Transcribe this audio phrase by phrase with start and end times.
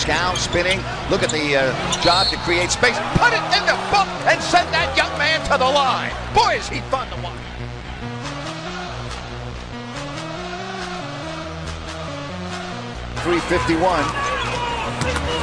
[0.00, 0.80] Skal spinning.
[1.10, 2.96] Look at the uh, job to create space.
[3.20, 6.08] Put it in the book and send that young man to the line.
[6.32, 7.36] Boy, is he fun to watch.
[13.28, 13.76] 351.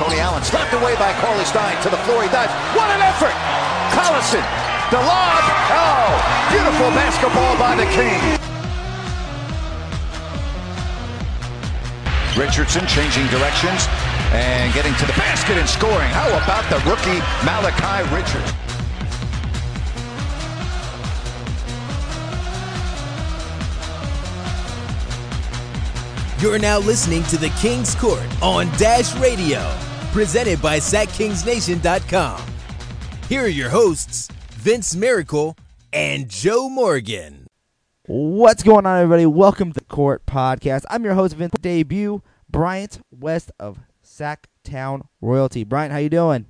[0.01, 2.25] Tony Allen slapped away by Cauley Stein to the floor.
[2.25, 2.49] He dives.
[2.73, 3.37] What an effort!
[3.93, 4.41] Collison,
[4.89, 5.45] the lob.
[5.69, 6.17] Oh,
[6.49, 8.17] beautiful basketball by the King.
[12.33, 13.85] Richardson changing directions
[14.31, 16.09] and getting to the basket and scoring.
[16.09, 18.53] How about the rookie Malachi Richards?
[26.39, 29.73] You're now listening to the King's Court on Dash Radio,
[30.11, 32.41] presented by SacKingsNation.com.
[33.27, 35.57] Here are your hosts, Vince Miracle
[35.91, 37.47] and Joe Morgan.
[38.05, 39.25] What's going on, everybody?
[39.25, 40.83] Welcome to the Court Podcast.
[40.91, 41.53] I'm your host, Vince.
[41.59, 43.79] Debut, Bryant West of
[44.17, 45.63] Sactown Royalty.
[45.63, 46.45] Brian, how you doing?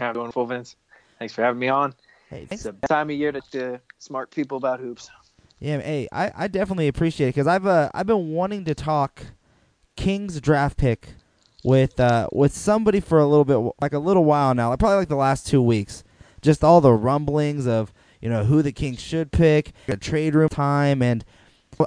[0.00, 0.76] I'm doing full, Vince.
[1.18, 1.94] Thanks for having me on.
[2.28, 5.10] Hey, It's the best time of year to, to smart people about hoops.
[5.58, 9.24] Yeah, hey, I, I definitely appreciate it because I've uh, I've been wanting to talk
[9.96, 11.08] Kings draft pick
[11.64, 14.98] with uh with somebody for a little bit like a little while now, like probably
[14.98, 16.04] like the last two weeks.
[16.42, 20.50] Just all the rumblings of you know who the Kings should pick, a trade room
[20.50, 21.24] time, and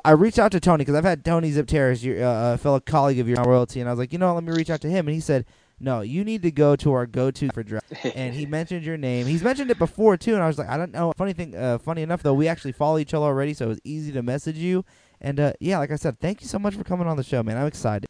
[0.03, 3.19] I reached out to Tony because I've had Tony Zipteris, your uh, a fellow colleague
[3.19, 5.07] of your royalty, and I was like, you know, let me reach out to him,
[5.07, 5.45] and he said.
[5.81, 7.85] No, you need to go to our go-to for draft.
[8.13, 9.25] and he mentioned your name.
[9.25, 11.13] He's mentioned it before too, and I was like, I don't know.
[11.15, 13.79] Funny thing, uh, funny enough though, we actually follow each other already, so it was
[13.85, 14.83] easy to message you.
[15.21, 17.43] And uh, yeah, like I said, thank you so much for coming on the show,
[17.43, 17.57] man.
[17.57, 18.07] I'm excited.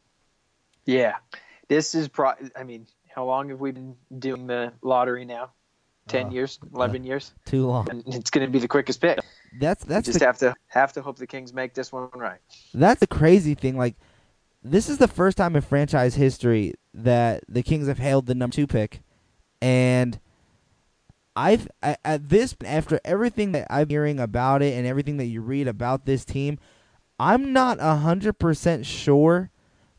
[0.85, 1.17] Yeah,
[1.67, 2.31] this is pro.
[2.55, 5.51] I mean, how long have we been doing the lottery now?
[6.09, 7.87] Ten Uh, years, eleven years, Too long.
[7.89, 9.19] and it's going to be the quickest pick.
[9.59, 12.39] That's that's just the, have to have to hope the Kings make this one right.
[12.73, 13.77] that's the crazy thing.
[13.77, 13.95] Like,
[14.63, 18.53] this is the first time in franchise history that the Kings have held the number
[18.55, 19.01] two pick,
[19.61, 20.19] and
[21.35, 25.41] I've at, at this after everything that I'm hearing about it and everything that you
[25.41, 26.59] read about this team,
[27.19, 29.51] I'm not a hundred percent sure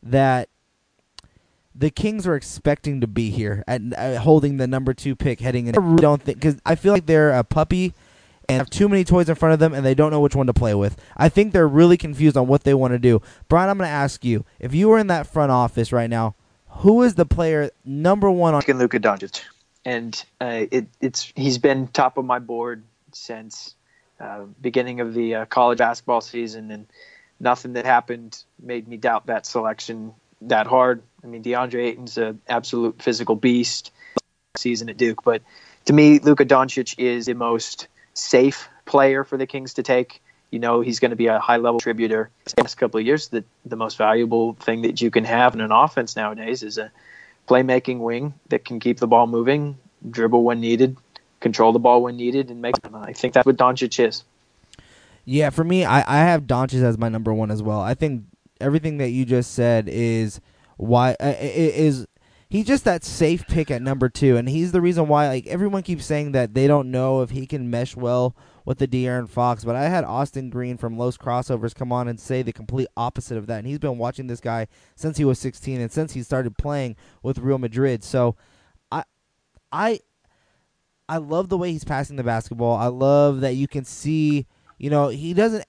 [0.03, 0.49] that
[1.81, 5.67] the Kings are expecting to be here at, at holding the number two pick heading
[5.67, 5.75] in.
[5.75, 7.93] I really don't think because I feel like they're a puppy
[8.47, 10.45] and have too many toys in front of them and they don't know which one
[10.45, 10.95] to play with.
[11.17, 13.21] I think they're really confused on what they want to do.
[13.49, 16.35] Brian, I'm going to ask you if you were in that front office right now,
[16.67, 18.61] who is the player number one on?
[18.67, 19.41] Luka Doncic,
[19.83, 23.75] and uh, it, it's he's been top of my board since
[24.19, 26.87] uh, beginning of the uh, college basketball season, and
[27.39, 31.03] nothing that happened made me doubt that selection that hard.
[31.23, 33.91] I mean, DeAndre Ayton's an absolute physical beast
[34.55, 35.41] season at Duke, but
[35.85, 40.21] to me, Luka Doncic is the most safe player for the Kings to take.
[40.51, 42.29] You know, he's going to be a high level contributor.
[42.45, 45.61] The next couple of years, the, the most valuable thing that you can have in
[45.61, 46.91] an offense nowadays is a
[47.47, 49.77] playmaking wing that can keep the ball moving,
[50.09, 50.97] dribble when needed,
[51.39, 52.75] control the ball when needed, and make.
[52.93, 54.23] I think that's what Doncic is.
[55.23, 57.79] Yeah, for me, I, I have Doncic as my number one as well.
[57.79, 58.25] I think
[58.61, 60.39] everything that you just said is
[60.77, 62.07] why uh, is
[62.49, 65.83] he's just that safe pick at number two, and he's the reason why like everyone
[65.83, 68.35] keeps saying that they don't know if he can mesh well
[68.65, 69.63] with the De'Aaron Fox.
[69.63, 73.37] But I had Austin Green from Los Crossovers come on and say the complete opposite
[73.37, 76.21] of that, and he's been watching this guy since he was 16 and since he
[76.21, 78.03] started playing with Real Madrid.
[78.03, 78.35] So,
[78.91, 79.03] I
[79.71, 79.99] I
[81.11, 82.75] I love the way he's passing the basketball.
[82.77, 84.47] I love that you can see,
[84.77, 85.65] you know, he doesn't.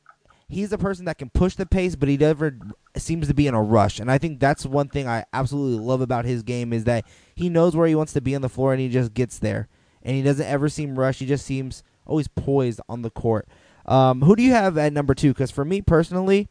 [0.52, 2.58] He's a person that can push the pace, but he never
[2.96, 3.98] seems to be in a rush.
[3.98, 7.48] And I think that's one thing I absolutely love about his game is that he
[7.48, 9.68] knows where he wants to be on the floor and he just gets there.
[10.02, 11.20] And he doesn't ever seem rushed.
[11.20, 13.48] He just seems always poised on the court.
[13.86, 15.32] Um, who do you have at number two?
[15.32, 16.48] Because for me personally,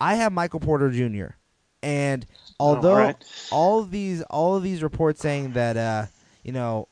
[0.00, 1.34] I have Michael Porter Jr.
[1.82, 2.24] And
[2.58, 3.48] although all right.
[3.50, 6.06] all of these all of these reports saying that uh,
[6.42, 6.88] you know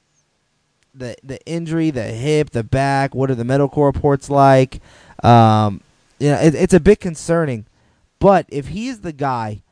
[0.94, 4.81] the the injury, the hip, the back, what are the medical reports like?
[5.22, 5.81] Um,
[6.19, 7.67] you know, it, it's a bit concerning.
[8.19, 9.62] But if he's the guy,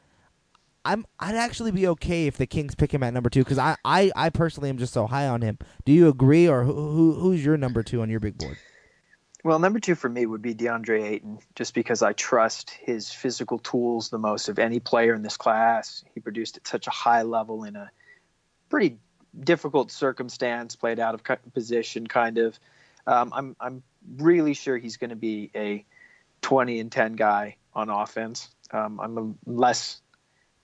[0.84, 3.76] I'm I'd actually be okay if the Kings pick him at number two because I,
[3.84, 5.58] I I personally am just so high on him.
[5.84, 8.58] Do you agree, or who, who who's your number two on your big board?
[9.42, 13.58] Well, number two for me would be DeAndre Ayton, just because I trust his physical
[13.58, 16.04] tools the most of any player in this class.
[16.14, 17.90] He produced at such a high level in a
[18.68, 18.98] pretty
[19.38, 21.22] difficult circumstance, played out of
[21.54, 22.58] position, kind of.
[23.10, 23.82] Um, I'm I'm
[24.18, 25.84] really sure he's going to be a
[26.42, 28.48] 20 and 10 guy on offense.
[28.70, 30.00] Um, I'm less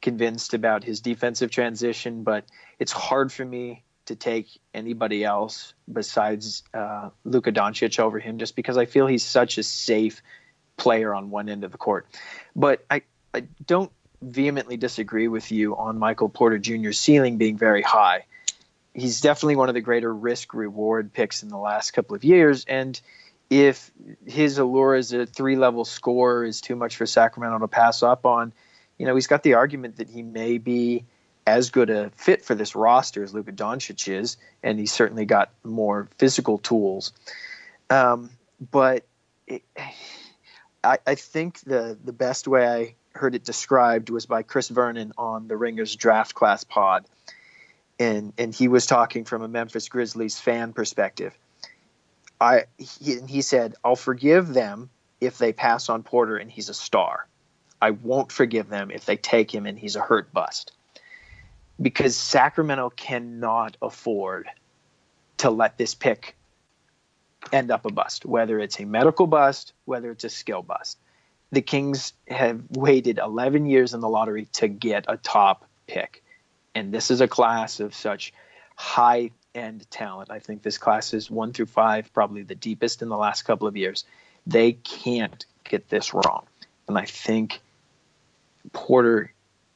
[0.00, 2.44] convinced about his defensive transition, but
[2.78, 8.54] it's hard for me to take anybody else besides uh, Luka Doncic over him, just
[8.54, 10.22] because I feel he's such a safe
[10.76, 12.06] player on one end of the court.
[12.54, 13.02] But I,
[13.34, 13.90] I don't
[14.22, 18.25] vehemently disagree with you on Michael Porter Jr.'s ceiling being very high.
[18.96, 22.64] He's definitely one of the greater risk reward picks in the last couple of years.
[22.66, 22.98] And
[23.50, 23.90] if
[24.25, 28.25] his allure as a three level scorer is too much for Sacramento to pass up
[28.25, 28.54] on,
[28.96, 31.04] you know, he's got the argument that he may be
[31.46, 35.50] as good a fit for this roster as Luka Doncic is, and he's certainly got
[35.62, 37.12] more physical tools.
[37.90, 38.31] Um,
[38.72, 39.04] but
[39.46, 39.62] it,
[40.82, 45.12] I, I think the the best way I heard it described was by Chris Vernon
[45.19, 47.06] on the Ringers Draft Class Pod,
[47.98, 51.37] and and he was talking from a Memphis Grizzlies fan perspective.
[52.40, 54.90] I he, he said, "I'll forgive them
[55.20, 57.26] if they pass on Porter and he's a star.
[57.81, 60.72] I won't forgive them if they take him and he's a hurt bust."
[61.81, 64.48] Because Sacramento cannot afford
[65.38, 66.37] to let this pick
[67.52, 70.98] end up a bust, whether it's a medical bust, whether it's a skill bust.
[71.52, 76.22] The Kings have waited 11 years in the lottery to get a top pick.
[76.76, 78.34] And this is a class of such
[78.75, 80.31] high end talent.
[80.31, 83.67] I think this class is one through five, probably the deepest in the last couple
[83.67, 84.05] of years.
[84.46, 86.44] They can't get this wrong.
[86.87, 87.62] And I think
[88.75, 89.32] Porter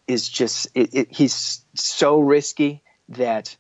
[0.07, 3.57] is just, it, it, he's so risky that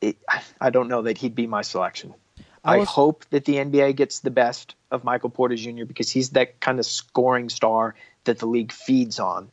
[0.00, 0.16] it,
[0.60, 2.14] I don't know that he'd be my selection.
[2.62, 5.84] I, I, hope that the NBA gets the best of Michael Porter Jr.
[5.84, 9.50] because he's that kind of scoring star that the league feeds on.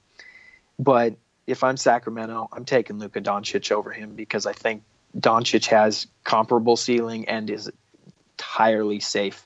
[0.77, 1.15] But
[1.47, 4.83] if I'm Sacramento, I'm taking Luka Doncic over him because I think
[5.17, 7.69] Doncic has comparable ceiling and is
[8.37, 9.45] entirely safe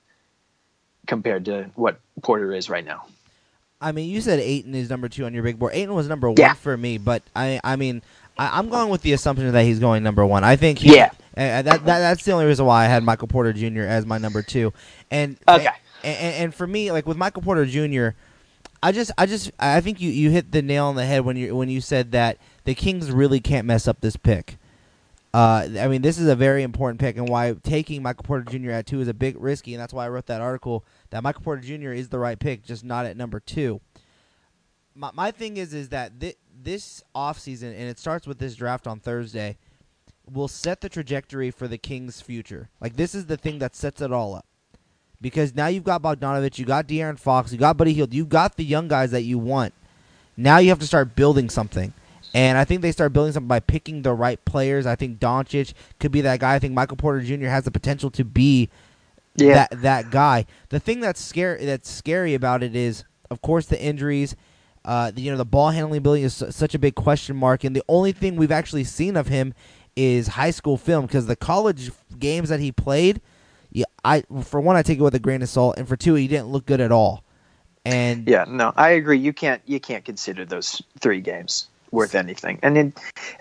[1.08, 3.06] compared to what Porter is right now.
[3.82, 5.74] I mean, you said Ayton is number two on your big board.
[5.74, 6.54] Ayton was number one yeah.
[6.54, 8.02] for me, but I, I mean,
[8.38, 10.44] I, am going with the assumption that he's going number one.
[10.44, 13.28] I think, he, yeah, and that, that that's the only reason why I had Michael
[13.28, 13.82] Porter Jr.
[13.82, 14.74] as my number two.
[15.12, 15.68] And okay,
[16.04, 18.18] and, and, and for me, like with Michael Porter Jr.,
[18.86, 21.36] I just I just I think you, you hit the nail on the head when
[21.38, 24.60] you when you said that the Kings really can't mess up this pick.
[25.34, 28.70] Uh, I mean, this is a very important pick, and why taking Michael Porter Jr.
[28.70, 31.42] at two is a big risky, and that's why I wrote that article that Michael
[31.42, 31.94] Porter Jr.
[31.94, 33.82] is the right pick, just not at number two.
[34.94, 38.86] My, my thing is is that th- this offseason, and it starts with this draft
[38.86, 39.58] on Thursday,
[40.32, 42.70] will set the trajectory for the Kings' future.
[42.80, 44.46] Like this is the thing that sets it all up.
[45.26, 48.58] Because now you've got Bogdanovich, you got De'Aaron Fox, you got Buddy Hield, you got
[48.58, 49.74] the young guys that you want.
[50.38, 51.96] Now you have to start building something.
[52.36, 54.86] And I think they start building something by picking the right players.
[54.86, 56.54] I think Doncic could be that guy.
[56.54, 57.48] I think Michael Porter Jr.
[57.48, 58.70] has the potential to be
[59.36, 59.66] yeah.
[59.72, 60.46] that that guy.
[60.70, 64.36] The thing that's scary that's scary about it is, of course, the injuries.
[64.84, 67.76] Uh, the, you know, the ball handling ability is such a big question mark, and
[67.76, 69.56] the only thing we've actually seen of him
[69.96, 71.90] is high school film because the college
[72.20, 73.22] games that he played,
[73.76, 76.16] yeah, I for one I take it with a grain of salt, and for two
[76.16, 77.26] he didn't look good at all.
[77.84, 79.20] And yeah, no, I agree.
[79.20, 82.94] You can't you can't consider those three games worth anything, and it,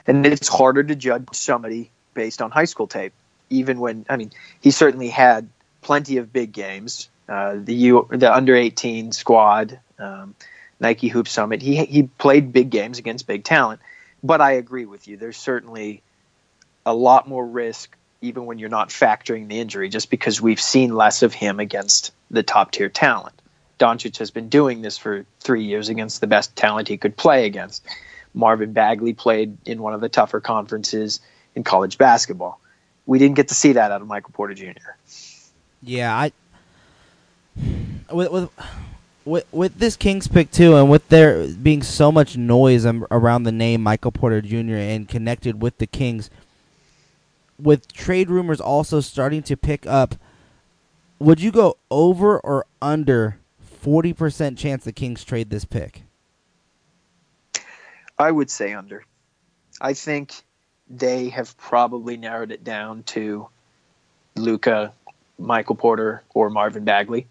[0.08, 3.12] and it's harder to judge somebody based on high school tape,
[3.48, 5.48] even when I mean he certainly had
[5.82, 7.08] plenty of big games.
[7.28, 10.34] Uh, the U the under eighteen squad, um,
[10.80, 11.62] Nike Hoop Summit.
[11.62, 13.80] He he played big games against big talent,
[14.24, 15.16] but I agree with you.
[15.16, 16.02] There's certainly
[16.84, 20.94] a lot more risk even when you're not factoring the injury, just because we've seen
[20.94, 23.34] less of him against the top tier talent.
[23.78, 27.46] Doncic has been doing this for three years against the best talent he could play
[27.46, 27.84] against.
[28.32, 31.20] Marvin Bagley played in one of the tougher conferences
[31.54, 32.60] in college basketball.
[33.06, 34.72] We didn't get to see that out of Michael Porter Jr.
[35.82, 36.32] Yeah, I
[38.12, 38.50] with with
[39.24, 43.52] with, with this Kings pick too, and with there being so much noise around the
[43.52, 44.74] name Michael Porter Jr.
[44.74, 46.30] and connected with the Kings,
[47.58, 50.14] with trade rumors also starting to pick up,
[51.18, 53.38] would you go over or under
[53.84, 56.02] 40% chance the Kings trade this pick?
[58.18, 59.04] I would say under.
[59.80, 60.32] I think
[60.88, 63.48] they have probably narrowed it down to
[64.36, 64.92] Luka,
[65.38, 67.26] Michael Porter, or Marvin Bagley.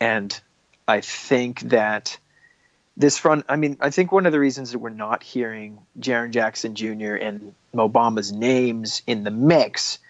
[0.00, 0.38] And
[0.86, 2.18] I think that
[2.98, 6.32] this front, I mean, I think one of the reasons that we're not hearing Jaren
[6.32, 7.14] Jackson Jr.
[7.14, 10.00] and Mo Bamba's names in the mix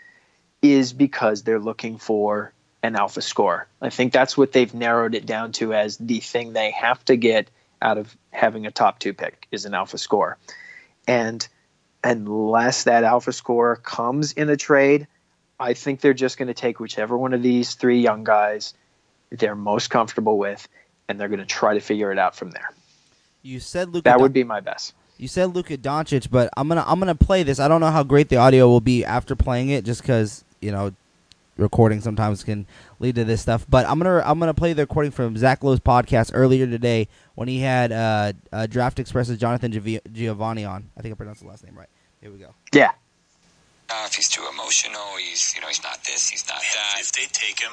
[0.63, 2.53] is because they're looking for
[2.83, 3.67] an alpha score.
[3.83, 7.17] I think that's what they've narrowed it down to as the thing they have to
[7.17, 7.51] get
[7.83, 10.39] out of having a top two pick is an alpha score.
[11.07, 11.47] And
[12.03, 15.07] unless that alpha score comes in a trade,
[15.61, 18.73] I think they're just going to take whichever one of these three young guys
[19.31, 20.67] they're most comfortable with,
[21.07, 22.71] and they're going to try to figure it out from there.
[23.43, 24.05] You said Luka.
[24.05, 24.95] That Don- would be my best.
[25.17, 27.59] You said Luka Doncic, but I'm gonna I'm gonna play this.
[27.59, 30.71] I don't know how great the audio will be after playing it, just because you
[30.71, 30.93] know
[31.57, 32.67] recording sometimes can
[33.01, 33.67] lead to this stuff.
[33.69, 37.49] But I'm gonna I'm gonna play the recording from Zach Lowe's podcast earlier today when
[37.49, 40.91] he had uh, uh, Draft Express's Jonathan Givony on.
[40.97, 41.89] I think I pronounced the last name right.
[42.21, 42.55] Here we go.
[42.73, 42.93] Yeah.
[43.91, 47.01] Uh, if he's too emotional, he's you know he's not this, he's not that.
[47.01, 47.73] If they take him,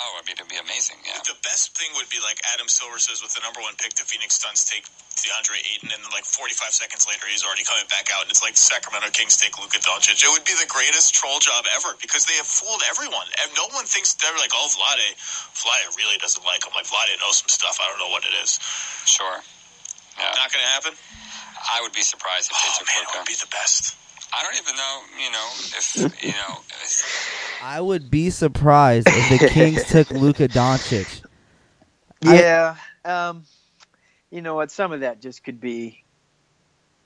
[0.00, 0.96] Oh, I mean, it'd be amazing.
[1.04, 1.20] Yeah.
[1.20, 4.08] The best thing would be like Adam Silver says with the number one pick, the
[4.08, 4.88] Phoenix Suns take
[5.20, 8.40] DeAndre Ayton, and then like 45 seconds later, he's already coming back out, and it's
[8.40, 10.16] like Sacramento Kings take Luka Doncic.
[10.24, 13.28] It would be the greatest troll job ever because they have fooled everyone.
[13.44, 15.12] And no one thinks they're like, oh, Vlade,
[15.60, 16.72] Vlade really doesn't like him.
[16.72, 17.76] Like Vlade knows some stuff.
[17.76, 18.56] I don't know what it is.
[19.04, 19.44] Sure.
[20.16, 20.32] Yeah.
[20.40, 20.92] Not going to happen.
[21.62, 23.94] I would be surprised if Oh they took man, it would be the best.
[24.34, 26.60] I don't even know, you know, if you know.
[26.82, 31.22] if- I would be surprised if the Kings took Luka Doncic.
[32.24, 32.76] I- Yeah.
[33.04, 33.44] um,
[34.30, 34.70] you know what?
[34.70, 36.02] Some of that just could be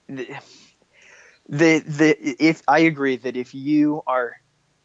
[0.08, 0.28] the,
[1.48, 4.36] the the if I agree that if you are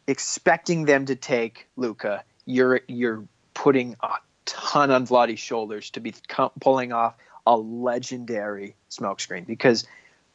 [0.06, 6.12] expecting them to take Luka, you're you're putting a ton on Vlade's shoulders to be
[6.28, 7.14] co- pulling off
[7.46, 9.86] a legendary smokescreen because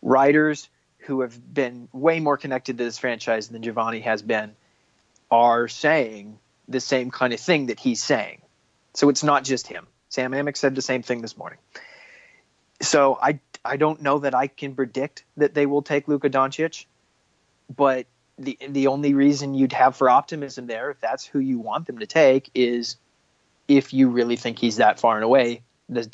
[0.01, 0.69] writers
[1.07, 4.53] who have been way more connected to this franchise than Givony has been
[5.31, 6.37] are saying
[6.67, 8.41] the same kind of thing that he's saying.
[8.93, 9.87] So it's not just him.
[10.09, 11.59] Sam Amick said the same thing this morning.
[12.81, 16.85] So I I don't know that I can predict that they will take Luka Doncic,
[17.73, 18.05] but
[18.37, 21.99] the the only reason you'd have for optimism there, if that's who you want them
[21.99, 22.97] to take, is
[23.69, 26.09] if you really think he's that far and away the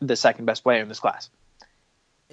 [0.00, 1.28] the second best player in this class.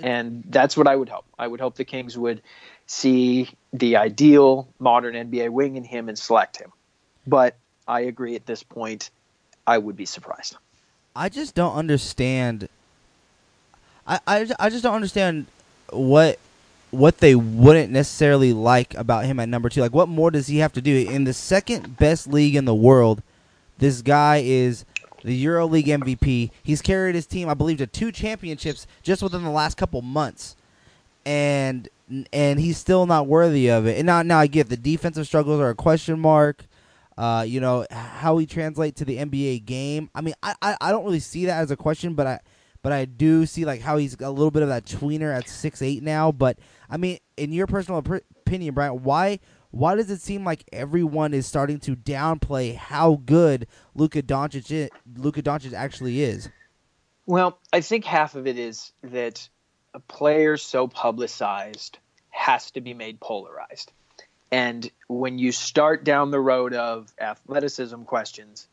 [0.03, 1.25] And that's what I would hope.
[1.37, 2.41] I would hope the Kings would
[2.85, 6.71] see the ideal modern NBA wing in him and select him.
[7.25, 7.55] But
[7.87, 9.09] I agree at this point,
[9.65, 10.55] I would be surprised.
[11.15, 12.69] I just don't understand.
[14.05, 15.47] I, I, I just don't understand
[15.91, 16.39] what
[16.91, 19.81] what they wouldn't necessarily like about him at number two.
[19.81, 22.75] Like, what more does he have to do in the second best league in the
[22.75, 23.21] world?
[23.77, 24.85] This guy is
[25.23, 26.51] the EuroLeague MVP.
[26.63, 30.55] He's carried his team, I believe, to two championships just within the last couple months,
[31.25, 31.89] and
[32.31, 33.97] and he's still not worthy of it.
[33.97, 36.65] And now, now I get the defensive struggles are a question mark.
[37.17, 40.09] Uh, you know how he translate to the NBA game.
[40.13, 42.39] I mean, I, I, I don't really see that as a question, but I
[42.83, 45.81] but I do see like how he's a little bit of that tweener at six
[45.81, 46.31] eight now.
[46.31, 46.59] But
[46.89, 49.39] I mean, in your personal opinion, Brian, why
[49.77, 55.43] why does it seem like everyone is starting to downplay how good Luka Doncic Luka
[55.43, 56.49] Doncic actually is?
[57.27, 59.47] Well, I think half of it is that
[59.93, 63.91] a player so publicized has to be made polarized.
[64.51, 68.67] And when you start down the road of athleticism questions,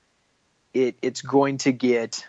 [0.72, 2.26] it, it's going to get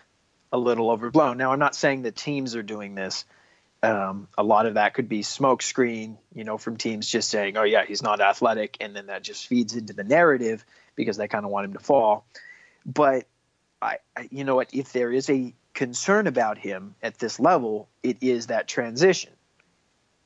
[0.52, 1.38] a little overblown.
[1.38, 3.24] Now, I'm not saying the teams are doing this.
[3.82, 7.62] Um, a lot of that could be smokescreen, you know, from teams just saying, "Oh
[7.62, 10.64] yeah, he's not athletic," and then that just feeds into the narrative
[10.94, 12.26] because they kind of want him to fall.
[12.84, 13.26] But
[13.82, 14.72] I, I, you know what?
[14.72, 19.32] If there is a concern about him at this level, it is that transition.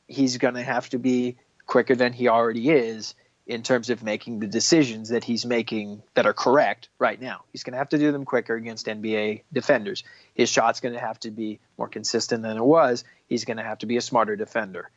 [0.07, 3.15] He's going to have to be quicker than he already is
[3.47, 7.43] in terms of making the decisions that he's making that are correct right now.
[7.51, 10.05] He's going to have to do them quicker against NBA defenders.
[10.35, 13.03] His shot's going to have to be more consistent than it was.
[13.31, 14.91] He's going to have to be a smarter defender.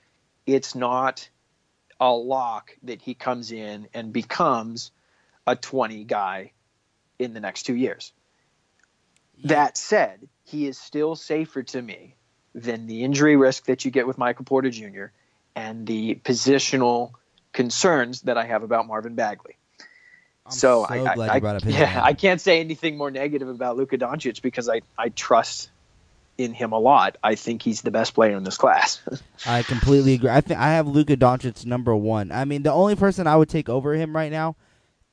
[0.48, 1.30] It's not
[2.00, 4.92] a lock that he comes in and becomes
[5.46, 6.52] a 20 guy
[7.20, 8.12] in the next two years.
[9.46, 12.16] That said, he is still safer to me
[12.56, 15.06] than the injury risk that you get with Michael Porter Jr.
[15.56, 17.12] and the positional
[17.52, 19.58] concerns that I have about Marvin Bagley.
[20.46, 22.02] I'm so so I, I, you brought up I, his yeah.
[22.04, 25.70] I can't say anything more negative about Luka Doncic because I, I trust
[26.38, 27.18] in him a lot.
[27.24, 29.02] I think he's the best player in this class.
[29.46, 30.30] I completely agree.
[30.30, 32.32] I think I have Luka Doncic number one.
[32.32, 34.56] I mean, the only person I would take over him right now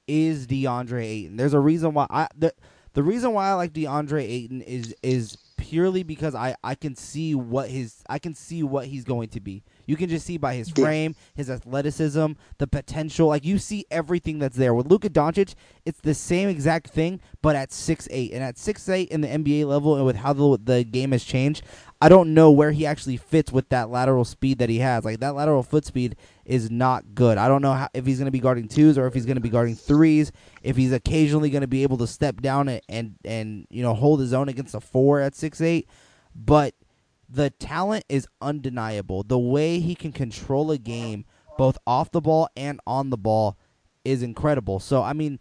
[0.07, 1.37] is DeAndre Ayton.
[1.37, 2.53] There's a reason why I the
[2.95, 7.35] the reason why I like DeAndre Ayton is is purely because I I can see
[7.35, 9.63] what his I can see what he's going to be.
[9.91, 13.27] You can just see by his frame, his athleticism, the potential.
[13.27, 14.73] Like you see everything that's there.
[14.73, 18.89] With Luka Doncic, it's the same exact thing, but at six eight and at six
[18.89, 21.65] eight in the NBA level, and with how the the game has changed,
[22.01, 25.05] I don't know where he actually fits with that lateral speed that he has.
[25.05, 27.37] Like that lateral foot speed is not good.
[27.37, 29.39] I don't know how, if he's going to be guarding twos or if he's going
[29.39, 30.31] to be guarding threes.
[30.63, 33.95] If he's occasionally going to be able to step down and, and and you know
[33.95, 35.89] hold his own against a four at six eight,
[36.33, 36.77] but
[37.33, 39.23] the talent is undeniable.
[39.23, 41.25] The way he can control a game,
[41.57, 43.57] both off the ball and on the ball,
[44.05, 44.81] is incredible.
[44.81, 45.39] So I mean,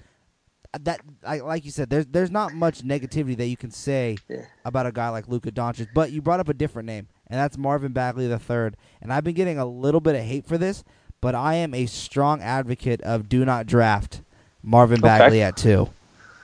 [0.80, 4.46] that I, like you said, there's there's not much negativity that you can say Yeah.
[4.66, 5.88] about a guy like Luka Doncic.
[5.94, 8.78] But you brought up a different name, and that's Marvin Bagley the third.
[9.02, 10.84] And I've been getting a little bit of hate for this,
[11.22, 14.22] but I am a strong advocate of do not draft
[14.62, 15.90] Marvin Bagley at two.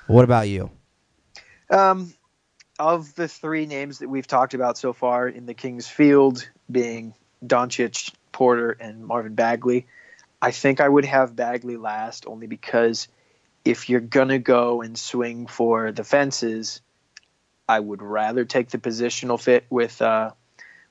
[0.07, 0.71] What about you?
[1.69, 2.13] Um,
[2.79, 7.13] of the three names that we've talked about so far in the Kings field, being
[7.45, 9.87] Doncic, Porter, and Marvin Bagley,
[10.41, 13.07] I think I would have Bagley last only because
[13.63, 16.81] if you're gonna go and swing for the fences,
[17.67, 20.31] I would rather take the positional fit with uh,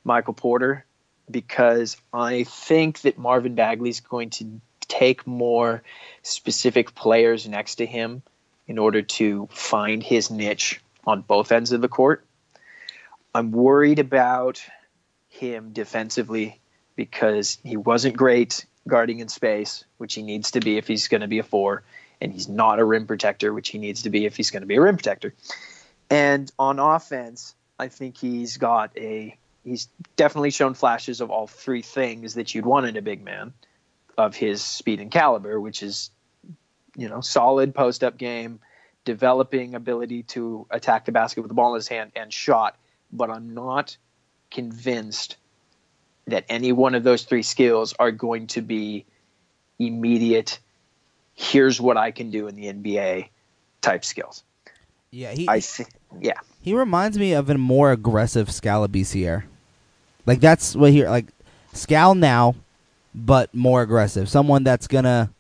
[0.03, 0.85] Michael Porter
[1.31, 5.83] because I think that Marvin Bagley is going to take more
[6.23, 8.23] specific players next to him
[8.67, 12.25] in order to find his niche on both ends of the court.
[13.35, 14.63] I'm worried about
[15.29, 16.61] him defensively
[16.97, 21.23] because he wasn't great guarding in space, which he needs to be if he's going
[21.23, 21.83] to be a four,
[22.21, 24.67] and he's not a rim protector, which he needs to be if he's going to
[24.67, 25.35] be a rim protector.
[26.11, 31.83] And on offense, I think he's got a he's definitely shown flashes of all three
[31.83, 33.53] things that you'd want in a big man
[34.17, 36.11] of his speed and caliber, which is
[36.97, 38.61] you know solid post up game,
[39.05, 42.77] developing ability to attack the basket with the ball in his hand and shot.
[43.13, 43.97] But I'm not
[44.51, 45.37] convinced
[46.27, 49.05] that any one of those three skills are going to be
[49.79, 50.59] immediate.
[51.35, 53.29] Here's what I can do in the NBA
[53.83, 54.43] type skills.
[55.11, 55.49] Yeah, he.
[55.49, 55.91] I think.
[56.21, 56.39] Yeah.
[56.61, 59.45] He reminds me of a more aggressive Skal Labissiere.
[60.27, 61.27] Like that's what he like
[61.73, 62.55] Skal now,
[63.15, 64.29] but more aggressive.
[64.29, 65.31] Someone that's gonna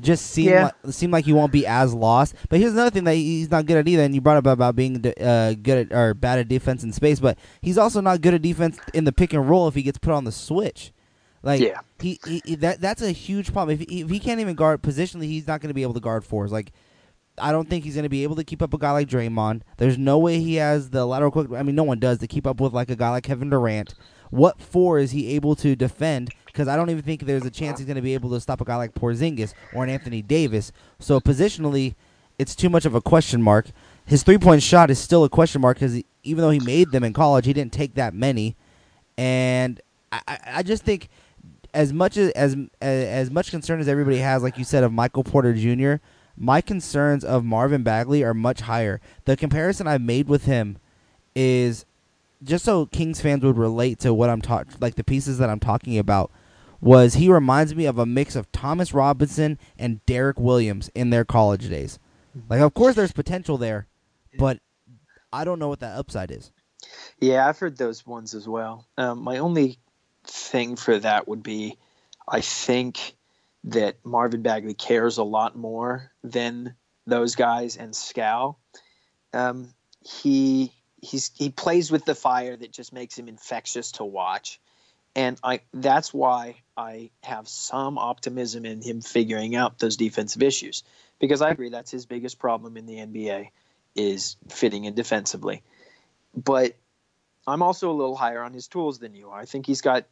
[0.00, 0.70] just seem Yeah.
[0.84, 2.34] like, seem like he won't be as lost.
[2.48, 4.02] But here's another thing that he's not good at either.
[4.02, 7.20] And you brought up about being uh, good at or bad at defense in space,
[7.20, 9.98] but he's also not good at defense in the pick and roll if he gets
[9.98, 10.92] put on the switch.
[11.42, 11.80] Like Yeah.
[12.00, 13.80] he, he, he- that that's a huge problem.
[13.80, 16.00] If he, if he can't even guard positionally, he's not going to be able to
[16.00, 16.52] guard fours.
[16.52, 16.72] Like
[17.38, 19.62] I don't think he's going to be able to keep up a guy like Draymond.
[19.78, 21.50] There's no way he has the lateral quick.
[21.52, 23.94] I mean, no one does to keep up with like a guy like Kevin Durant.
[24.30, 26.30] What four is he able to defend?
[26.52, 28.60] Because I don't even think there's a chance he's going to be able to stop
[28.60, 30.72] a guy like Porzingis or an Anthony Davis.
[30.98, 31.94] So positionally,
[32.38, 33.66] it's too much of a question mark.
[34.04, 37.04] His three point shot is still a question mark because even though he made them
[37.04, 38.56] in college, he didn't take that many.
[39.16, 41.08] And I, I, just think
[41.74, 45.22] as much as, as as much concern as everybody has, like you said, of Michael
[45.22, 46.02] Porter Jr.,
[46.36, 49.00] my concerns of Marvin Bagley are much higher.
[49.26, 50.78] The comparison I've made with him
[51.34, 51.84] is
[52.42, 55.60] just so Kings fans would relate to what I'm talking, like the pieces that I'm
[55.60, 56.30] talking about.
[56.80, 61.24] Was he reminds me of a mix of Thomas Robinson and Derrick Williams in their
[61.24, 61.98] college days.
[62.48, 63.88] Like, of course, there's potential there,
[64.38, 64.60] but
[65.32, 66.52] I don't know what that upside is.
[67.18, 68.86] Yeah, I've heard those ones as well.
[68.96, 69.78] Um, my only
[70.24, 71.76] thing for that would be
[72.26, 73.16] I think
[73.64, 76.74] that Marvin Bagley cares a lot more than
[77.06, 78.58] those guys and Skal.
[79.32, 84.60] Um, he he's he plays with the fire that just makes him infectious to watch.
[85.16, 90.82] And I that's why I have some optimism in him figuring out those defensive issues.
[91.18, 93.50] Because I agree that's his biggest problem in the NBA
[93.94, 95.62] is fitting in defensively.
[96.34, 96.76] But
[97.46, 99.40] I'm also a little higher on his tools than you are.
[99.40, 100.06] I think he's got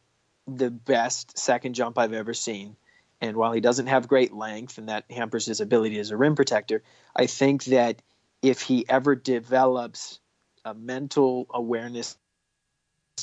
[0.47, 2.75] the best second jump I've ever seen.
[3.21, 6.35] And while he doesn't have great length and that hampers his ability as a rim
[6.35, 6.83] protector,
[7.15, 8.01] I think that
[8.41, 10.19] if he ever develops
[10.63, 12.17] a mental awareness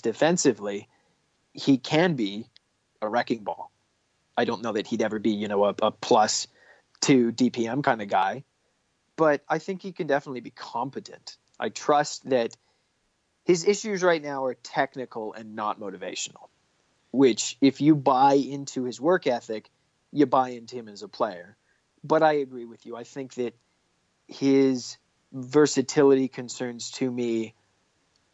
[0.02, 0.88] defensively,
[1.56, 2.46] he can be
[3.00, 3.72] a wrecking ball.
[4.36, 6.46] I don't know that he'd ever be, you know, a, a plus
[7.00, 8.44] two DPM kind of guy,
[9.16, 11.38] but I think he can definitely be competent.
[11.58, 12.54] I trust that
[13.44, 16.48] his issues right now are technical and not motivational.
[17.12, 19.70] Which, if you buy into his work ethic,
[20.12, 21.56] you buy into him as a player.
[22.04, 22.94] But I agree with you.
[22.94, 23.56] I think that
[24.28, 24.98] his
[25.32, 27.54] versatility concerns to me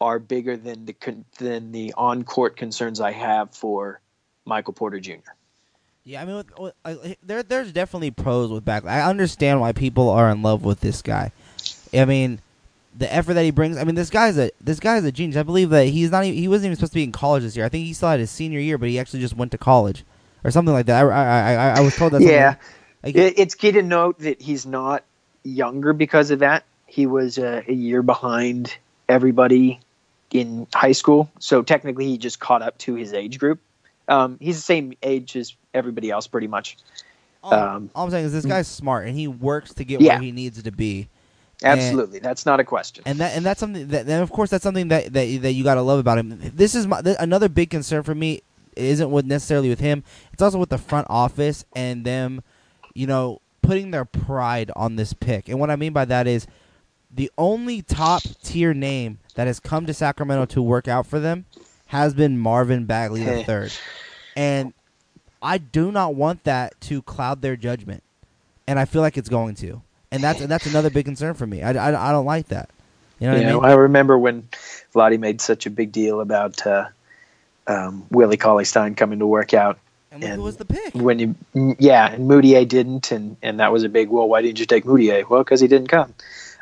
[0.03, 4.01] are bigger than the con- than the on court concerns I have for
[4.45, 5.33] Michael Porter Jr.
[6.05, 8.91] Yeah, I mean, with, with, I, there there's definitely pros with Bagley.
[8.91, 11.31] I understand why people are in love with this guy.
[11.95, 12.41] I mean,
[12.97, 13.77] the effort that he brings.
[13.77, 15.37] I mean, this guy's a this guy's a genius.
[15.37, 16.25] I believe that he's not.
[16.25, 17.65] Even, he wasn't even supposed to be in college this year.
[17.65, 20.05] I think he still had his senior year, but he actually just went to college
[20.43, 21.05] or something like that.
[21.05, 22.23] I I I, I was told that.
[22.23, 22.57] Yeah,
[23.05, 25.05] Like, it's key to note that he's not
[25.45, 26.65] younger because of that.
[26.87, 28.77] He was uh, a year behind
[29.09, 29.81] everybody
[30.35, 33.61] in high school, so technically he just caught up to his age group.
[34.09, 36.77] Um, he's the same age as everybody else, pretty much.
[37.43, 40.15] all, um, all I'm saying is this guy's smart and he works to get Yeah.
[40.15, 41.09] where he needs to be.
[41.65, 43.05] Absolutely, that's not a question.
[43.07, 45.63] and that and that's something that and of course that's something that that, that you
[45.63, 46.37] got to love about him.
[46.55, 48.43] This is my, th- another big concern for me
[48.75, 50.03] isn't with necessarily with him.
[50.33, 52.43] It's also with the front office and them,
[52.95, 55.49] you know, putting their pride on this pick.
[55.49, 56.49] And what I mean by that is
[57.15, 61.47] the only top tier name that has come to Sacramento to work out for them
[61.87, 63.69] has been Marvin Bagley III.
[64.37, 64.73] And
[65.43, 68.03] I do not want that to cloud their judgment
[68.67, 71.47] and I feel like it's going to, and that's and that's another big concern for
[71.47, 71.63] me.
[71.63, 72.71] I, I, I don't like that.
[73.19, 73.65] You know I mean?
[73.65, 74.49] I remember when
[74.95, 76.89] Vlade made such a big deal about uh,
[77.67, 79.79] um, Willie Cauley Stein coming to work out.
[80.11, 80.95] And who was the pick?
[80.95, 81.35] When you,
[81.79, 84.11] yeah, and Mudiay didn't, and, and that was a big.
[84.11, 85.29] Well, why didn't you take Mudiay?
[85.29, 86.15] Well, because he didn't come.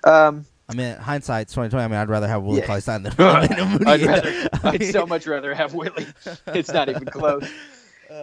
[0.04, 1.84] Um, I mean, hindsight's twenty twenty.
[1.84, 2.66] I mean, I'd rather have Willie Yeah.
[2.66, 3.86] Cauley Stein than Moody.
[3.86, 6.06] I'd, rather, I'd so much rather have Willie.
[6.48, 7.50] It's not even close.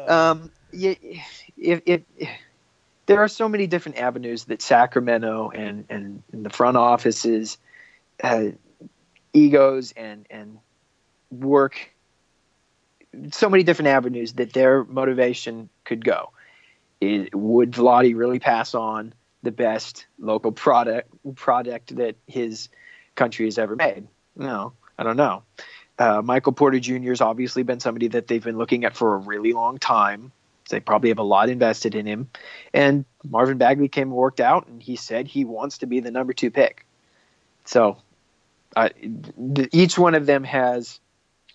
[0.08, 0.96] Um, yeah,
[1.58, 2.02] if, if,
[3.06, 7.58] there are so many different avenues that Sacramento and, and, and the front offices,
[8.24, 8.48] uh,
[9.34, 10.60] egos and and
[11.32, 11.92] work,
[13.32, 16.32] so many different avenues that their motivation could go.
[17.00, 22.70] Is, would Vlade really pass on the best local product product that his
[23.16, 24.08] country has ever made?
[24.36, 25.44] No, I don't know.
[26.00, 27.10] Uh, Michael Porter Jr.
[27.10, 30.32] has obviously been somebody that they've been looking at for a really long time.
[30.70, 32.30] They probably have a lot invested in him.
[32.74, 36.12] And Marvin Bagley came and worked out, and he said he wants to be the
[36.12, 36.86] number two pick.
[37.66, 37.98] So
[38.76, 38.90] uh,
[39.56, 41.00] th- each one of them has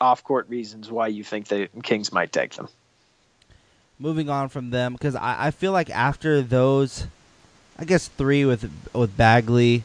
[0.00, 2.68] off court reasons why you think the Kings might take them.
[3.98, 7.06] moving on from them because I, I feel like after those,
[7.82, 9.82] I guess three with with Bagley,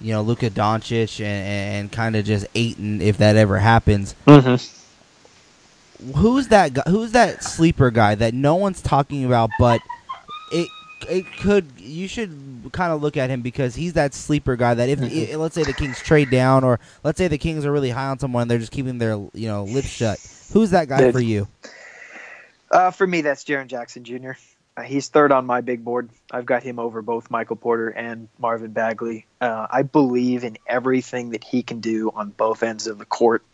[0.00, 4.14] you know, Luka Doncic, and, and kind of just Ayton if that ever happens.
[4.26, 4.56] Mm-hmm.
[6.18, 6.84] Who's that guy?
[6.86, 9.82] Who's that sleeper guy that no one's talking about, but
[10.52, 10.70] it
[11.06, 14.88] it could you should kind of look at him because he's that sleeper guy that
[14.88, 17.90] if i- let's say the Kings trade down or let's say the Kings are really
[17.90, 20.18] high on someone they're just keeping their you know lips shut.
[20.54, 21.46] Who's that guy for you?
[22.70, 24.32] Uh, for me, that's Jaren Jackson Jr.
[24.82, 26.10] He's third on my big board.
[26.32, 29.26] I've got him over both Michael Porter and Marvin Bagley.
[29.40, 33.44] Uh, I believe in everything that he can do on both ends of the court.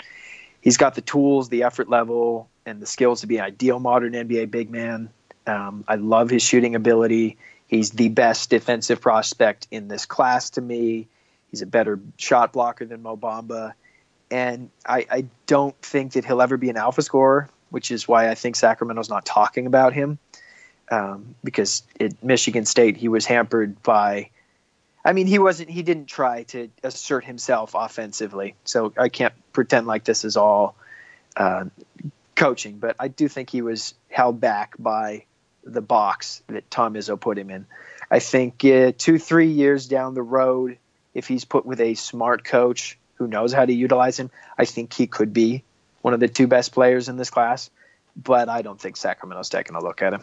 [0.63, 4.15] He's got the tools, the effort level, and the skills to be an ideal modern
[4.15, 5.11] NBA big man.
[5.47, 7.37] Um, I love his shooting ability.
[7.67, 11.09] He's the best defensive prospect in this class to me.
[11.51, 13.75] He's a better shot blocker than Mo Bamba.
[14.31, 18.31] And I, I don't think that he'll ever be an alpha scorer, which is why
[18.31, 20.19] I think Sacramento's not talking about him.
[20.91, 24.31] Um, because at Michigan State, he was hampered by.
[25.05, 25.71] I mean, he wasn't.
[25.71, 28.55] He didn't try to assert himself offensively.
[28.65, 30.75] So I can't pretend like this is all
[31.37, 31.67] uh,
[32.35, 32.79] coaching.
[32.79, 35.25] But I do think he was held back by
[35.65, 37.67] the box that Tom Izzo put him in.
[38.11, 40.79] I think uh, two, three years down the road,
[41.15, 44.93] if he's put with a smart coach who knows how to utilize him, I think
[44.93, 45.63] he could be
[46.03, 47.71] one of the two best players in this class.
[48.17, 50.23] But I don't think Sacramento's taking a look at him.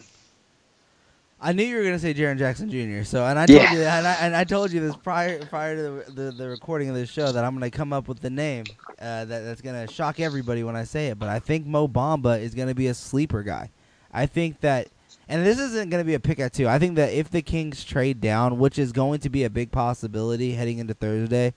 [1.40, 3.04] I knew you were gonna say Jaren Jackson Jr.
[3.04, 3.72] So, and I told Yeah.
[3.72, 6.88] you, and I, and I told you this prior prior to the, the, the recording
[6.88, 8.70] of this show that I'm gonna come up with the name
[9.00, 11.18] uh, that that's gonna shock everybody when I say it.
[11.18, 13.70] But I think Mo Bamba is gonna be a sleeper guy.
[14.12, 14.88] I think that,
[15.28, 16.66] and this isn't gonna be a pick at two.
[16.66, 19.70] I think that if the Kings trade down, which is going to be a big
[19.70, 21.54] possibility heading into Thursday,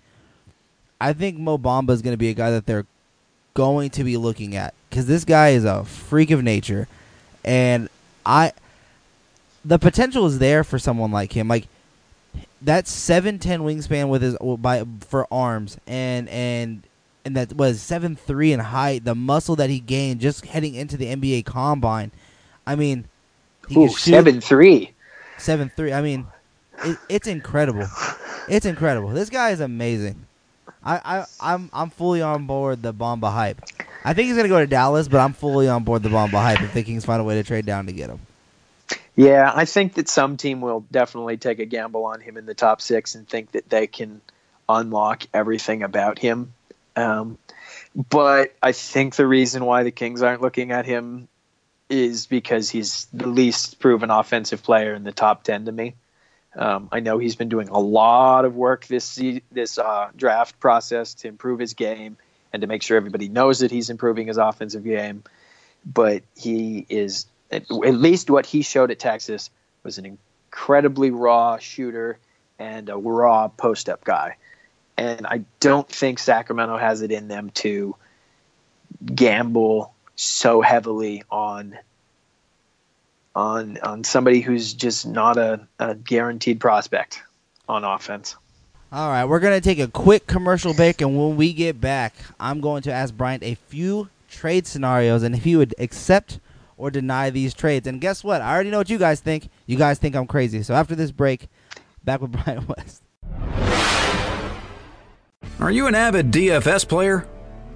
[1.00, 2.86] I think Mo Bamba is gonna be a guy that they're
[3.56, 6.88] going to be looking at because this guy is a freak of nature,
[7.44, 7.89] and
[8.26, 8.52] I
[9.63, 11.47] the potential is there for someone like him.
[11.47, 11.67] Like
[12.62, 16.84] that seven ten wingspan with his by for arms and and
[17.26, 19.06] and that was seven three in height.
[19.06, 22.12] The muscle that he gained just heading into the NBA combine.
[22.65, 23.06] I mean,
[23.69, 24.93] he Ooh, seven three.
[25.38, 25.93] seven three.
[25.93, 26.28] I mean,
[26.84, 27.88] it, it's incredible.
[28.47, 29.10] It's incredible.
[29.10, 30.26] This guy is amazing.
[30.84, 33.62] I, I I'm I'm fully on board the Bamba hype.
[34.04, 36.62] I think he's gonna go to Dallas, but I'm fully on board the Bamba hype
[36.62, 38.19] if the Kings find a way to trade down to get him.
[39.15, 42.54] Yeah, I think that some team will definitely take a gamble on him in the
[42.54, 44.21] top six and think that they can
[44.67, 46.54] unlock everything about him.
[46.95, 47.38] Um,
[48.10, 51.27] but I think the reason why the Kings aren't looking at him
[51.89, 55.95] is because he's the least proven offensive player in the top ten to me.
[56.56, 61.13] Um, I know he's been doing a lot of work this this uh, draft process
[61.15, 62.17] to improve his game
[62.51, 65.23] and to make sure everybody knows that he's improving his offensive game.
[65.86, 69.49] But he is at, at least what he showed at Texas
[69.83, 72.17] was an incredibly raw shooter
[72.59, 74.37] and a raw post up guy.
[74.97, 77.95] And I don't think Sacramento has it in them to
[79.15, 81.77] gamble so heavily on
[83.33, 87.23] on on somebody who's just not a, a guaranteed prospect
[87.67, 88.35] on offense.
[88.91, 92.13] All right, we're going to take a quick commercial break, and when we get back,
[92.41, 96.39] I'm going to ask Bryant a few trade scenarios and if he would accept
[96.82, 97.86] or deny these trades.
[97.86, 98.41] And guess what?
[98.41, 99.50] I already know what you guys think.
[99.67, 100.63] You guys think I'm crazy.
[100.63, 101.48] So after this break,
[102.04, 103.04] back with Brian West.
[105.60, 107.28] Are you an avid DFS player?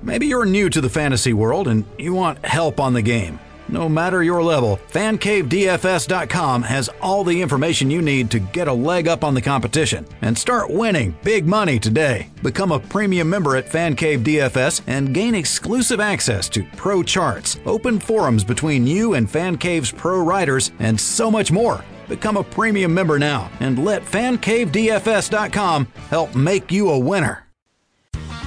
[0.01, 3.39] Maybe you're new to the fantasy world and you want help on the game.
[3.67, 9.07] No matter your level, FanCaveDFS.com has all the information you need to get a leg
[9.07, 12.29] up on the competition and start winning big money today.
[12.43, 17.99] Become a premium member at FanCave DFS and gain exclusive access to pro charts, open
[17.99, 21.83] forums between you and FanCave's pro writers, and so much more.
[22.07, 27.47] Become a premium member now and let FanCaveDFS.com help make you a winner.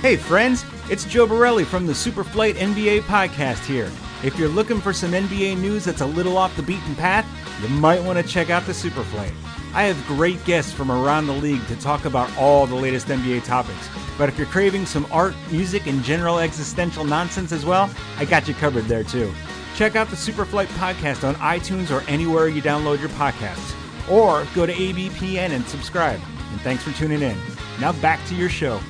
[0.00, 3.90] Hey friends, it's Joe Borelli from the Superflight NBA podcast here.
[4.24, 7.24] If you're looking for some NBA news that's a little off the beaten path,
[7.62, 9.32] you might want to check out the Superflight.
[9.74, 13.44] I have great guests from around the league to talk about all the latest NBA
[13.44, 13.88] topics.
[14.18, 18.48] But if you're craving some art, music, and general existential nonsense as well, I got
[18.48, 19.32] you covered there too.
[19.76, 23.72] Check out the Superflight podcast on iTunes or anywhere you download your podcasts.
[24.10, 26.20] Or go to ABPN and subscribe.
[26.50, 27.36] And thanks for tuning in.
[27.80, 28.80] Now back to your show.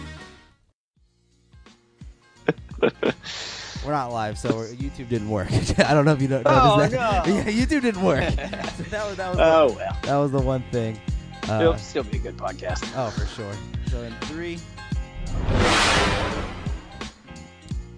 [3.89, 5.49] We're not live, so YouTube didn't work.
[5.79, 6.93] I don't know if you know- noticed Oh, that.
[7.27, 7.33] no.
[7.35, 8.23] Yeah, YouTube didn't work.
[8.23, 11.01] So that was that was Oh the, well, that was the one thing.
[11.49, 12.87] Uh, it'll still be a good podcast.
[12.95, 13.51] Oh, for sure.
[13.91, 14.59] So in three.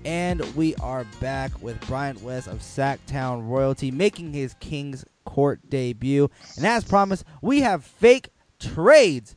[0.04, 6.30] And we are back with Bryant West of Sactown Royalty making his King's Court debut.
[6.56, 8.28] And as promised, we have fake
[8.60, 9.34] trades.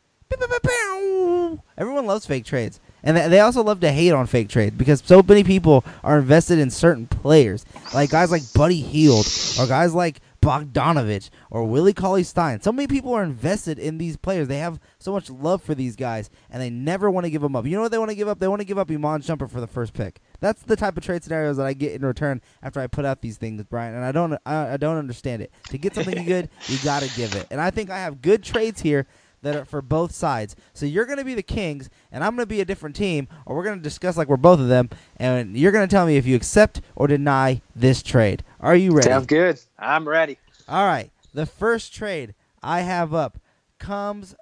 [1.80, 2.80] Everyone loves fake trades.
[3.04, 6.60] And they- also love to hate on fake trades because so many people are invested
[6.60, 7.66] in certain players.
[7.94, 9.28] Like guys like Buddy Hield
[9.60, 12.62] or guys like Bogdanovich or Willie Cauley Stein.
[12.62, 14.48] So many people are invested in these players.
[14.48, 17.56] They have so much love for these guys, and they never want to give them
[17.56, 17.66] up.
[17.66, 18.40] You know what they want to give up?
[18.40, 20.20] They want to give up Iman Shumpert for the first pick.
[20.42, 23.22] That's the type of trade scenarios that I get in return after I put out
[23.22, 23.96] these things, Brian.
[23.96, 25.52] And I don't, I, I don't understand it.
[25.70, 27.48] To get something good, you got to give it.
[27.50, 29.08] And I think I have good trades here
[29.44, 30.56] that are for both sides.
[30.74, 33.28] So you're going to be the Kings, and I'm going to be a different team,
[33.46, 36.08] or we're going to discuss like we're both of them, and you're going to tell
[36.08, 38.44] me if you accept or deny this trade.
[38.60, 39.10] Are you ready?
[39.10, 39.60] Sounds good.
[39.78, 40.38] I'm ready.
[40.68, 41.12] All right.
[41.34, 43.38] The first trade I have up
[43.78, 44.36] comes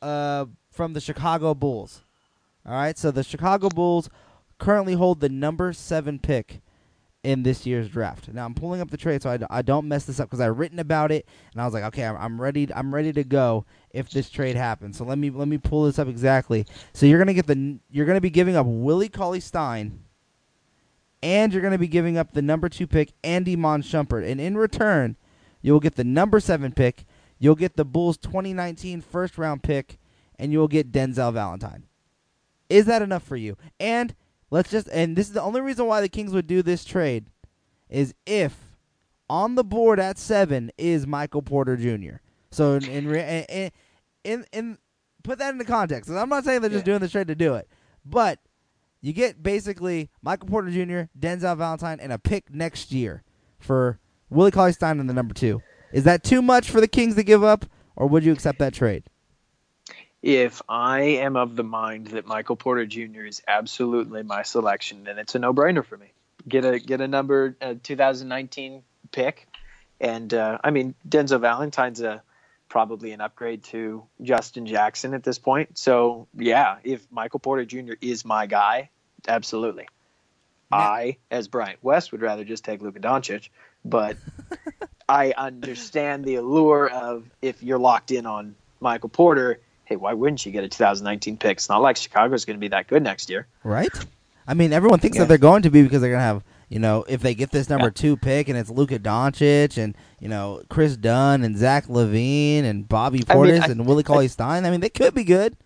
[0.00, 2.02] uh, from the Chicago Bulls.
[2.64, 2.96] All right.
[2.96, 4.08] So the Chicago Bulls
[4.58, 6.60] currently hold the number seven pick
[7.22, 8.32] in this year's draft.
[8.32, 10.78] Now I'm pulling up the trade so I, don't mess this up because I've written
[10.78, 12.72] about it and I was like, okay, I'm, I'm ready.
[12.74, 14.96] I'm ready to go if this trade happens.
[14.96, 16.66] So let me let me pull this up exactly.
[16.92, 20.04] So you're gonna get the you're gonna be giving up Willie Cauley Stein
[21.22, 24.28] and you're to be giving up the number two pick, and Iman Shumpert.
[24.28, 25.16] And in return,
[25.60, 27.04] you'll get the number seven pick,
[27.38, 29.98] you'll get the Bulls' 2019 first round pick,
[30.38, 31.84] and you'll get Denzel Valentine.
[32.68, 33.56] Is that enough for you?
[33.78, 34.14] And
[34.50, 37.26] let's just, and this is the only reason why the Kings would do this trade,
[37.88, 38.76] is if
[39.28, 42.16] on the board at seven is Michael Porter Jr.
[42.50, 43.70] So in in in,
[44.24, 44.78] in, in
[45.22, 46.08] put that into context.
[46.08, 46.92] 'cause I'm not saying they're just Yeah.
[46.92, 47.68] doing this trade to do it,
[48.04, 48.40] but
[49.00, 53.22] you get basically Michael Porter Jr., Denzel Valentine, and a pick next year
[53.58, 53.98] for
[54.30, 55.62] Willie Cauley Stein in the number two.
[55.92, 58.74] Is that too much for the Kings to give up, or would you accept that
[58.74, 59.04] trade?
[60.22, 63.22] If I am of the mind that Michael Porter Jr.
[63.22, 66.12] is absolutely my selection, then it's a no-brainer for me.
[66.46, 69.46] Get a get a number uh, 2019 pick,
[70.00, 72.22] and uh, I mean Denzel Valentine's a
[72.68, 75.76] probably an upgrade to Justin Jackson at this point.
[75.76, 77.94] So yeah, if Michael Porter Jr.
[78.00, 78.90] is my guy,
[79.28, 79.86] absolutely.
[80.72, 83.48] I, as Bryant West, would rather just take Luka Doncic,
[83.84, 84.16] but
[85.08, 89.58] I understand the allure of if you're locked in on Michael Porter,
[89.90, 91.58] hey, why wouldn't you get a 2019 pick?
[91.58, 93.46] It's not like Chicago's going to be that good next year.
[93.64, 93.90] Right?
[94.46, 95.24] I mean, everyone thinks Yeah.
[95.24, 97.50] that they're going to be because they're going to have, you know, if they get
[97.50, 97.92] this number Yeah.
[97.94, 102.88] two pick and it's Luka Doncic and, you know, Kris Dunn and Zach LaVine and
[102.88, 104.64] Bobby I mean, Portis I- and Willie Cauley Stein.
[104.64, 105.56] I mean, they could be good.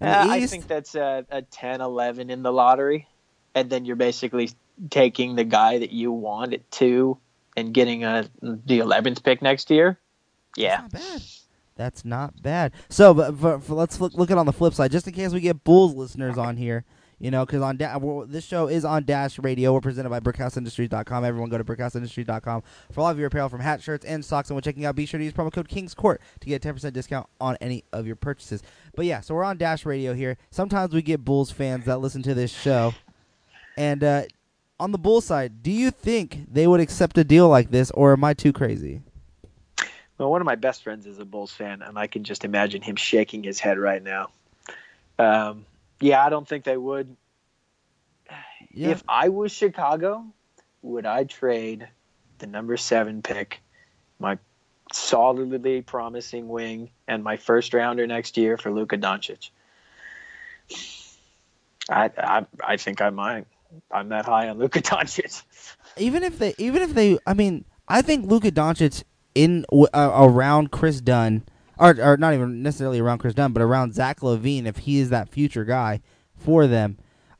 [0.00, 3.06] Uh, I think that's a, a 10 11 in the lottery.
[3.54, 4.50] And then you're basically
[4.90, 7.16] taking the guy that you want at two
[7.56, 9.98] and getting a, the 11th pick next year.
[10.56, 10.78] Yeah.
[10.82, 11.22] Not bad.
[11.78, 12.72] That's not bad.
[12.90, 15.40] So, but for, let's look, look at on the flip side, just in case we
[15.40, 16.84] get Bulls listeners on here.
[17.20, 19.72] You know, because on da- this show is on Dash Radio.
[19.72, 21.24] We're presented by BrickHouseIndustries.com.
[21.24, 22.62] Everyone go to BrickHouseIndustries.com
[22.92, 24.50] for all of your apparel from hat, shirts, and socks.
[24.50, 26.72] And when checking out, be sure to use promo code Kings Court to get a
[26.72, 28.62] 10% discount on any of your purchases.
[28.94, 30.36] But yeah, so we're on Dash Radio here.
[30.50, 32.94] Sometimes we get Bulls fans that listen to this show.
[33.76, 34.22] And uh,
[34.78, 38.12] on the Bulls side, do you think they would accept a deal like this, or
[38.12, 39.02] am I too crazy?
[40.18, 42.82] Well, one of my best friends is a Bulls fan, and I can just imagine
[42.82, 44.30] him shaking his head right now.
[45.18, 45.64] Um,
[46.00, 47.16] yeah, I don't think they would.
[48.72, 48.88] Yeah.
[48.88, 50.26] If I was Chicago,
[50.82, 51.88] would I trade
[52.38, 53.60] the number seven pick,
[54.18, 54.38] my
[54.92, 59.50] solidly promising wing, and my first rounder next year for Luka Doncic?
[61.88, 63.46] I, I I think I might.
[63.90, 65.42] I'm that high on Luka Doncic.
[65.96, 69.04] Even if they, even if they, I mean, I think Luka Doncic
[69.38, 71.44] in uh, around Kris Dunn,
[71.78, 75.10] or or not even necessarily around Kris Dunn, but around Zach LaVine if he is
[75.10, 76.00] that future guy
[76.34, 76.98] for them.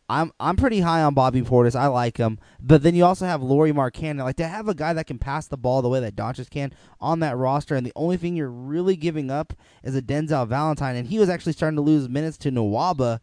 [0.08, 1.74] I'm I'm pretty high on Bobby Portis.
[1.78, 4.22] I like him, but then you also have Lauri Markkanen.
[4.22, 6.72] Like to have a guy that can pass the ball the way that Doncic can
[7.00, 10.96] on that roster, and the only thing you're really giving up is a Denzel Valentine,
[10.96, 13.20] and he was actually starting to lose minutes to Nwaba,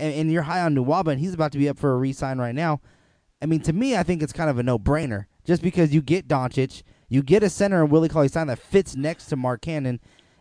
[0.00, 2.38] and, and you're high on Nwaba, and he's about to be up for a re-sign
[2.38, 2.80] right now.
[3.42, 6.26] I mean, to me, I think it's kind of a no-brainer, just because you get
[6.26, 9.98] Doncic, you get a center in Willie Cauley Stein that fits next to Markkanen,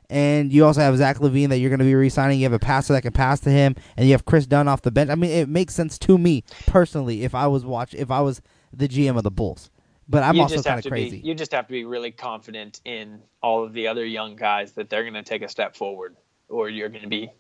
[0.10, 2.40] and you also have Zach LaVine that you're going to be re-signing.
[2.40, 4.82] You have a passer that can pass to him, and you have Kris Dunn off
[4.82, 5.10] the bench.
[5.10, 8.42] I mean, it makes sense to me personally if I was watch if I was
[8.72, 9.72] the GM of the Bulls.
[10.08, 11.22] But I'm you also kind of crazy.
[11.22, 14.74] Be, you just have to be really confident in all of the other young guys
[14.74, 16.16] that they're going to take a step forward,
[16.48, 17.32] or you're going to be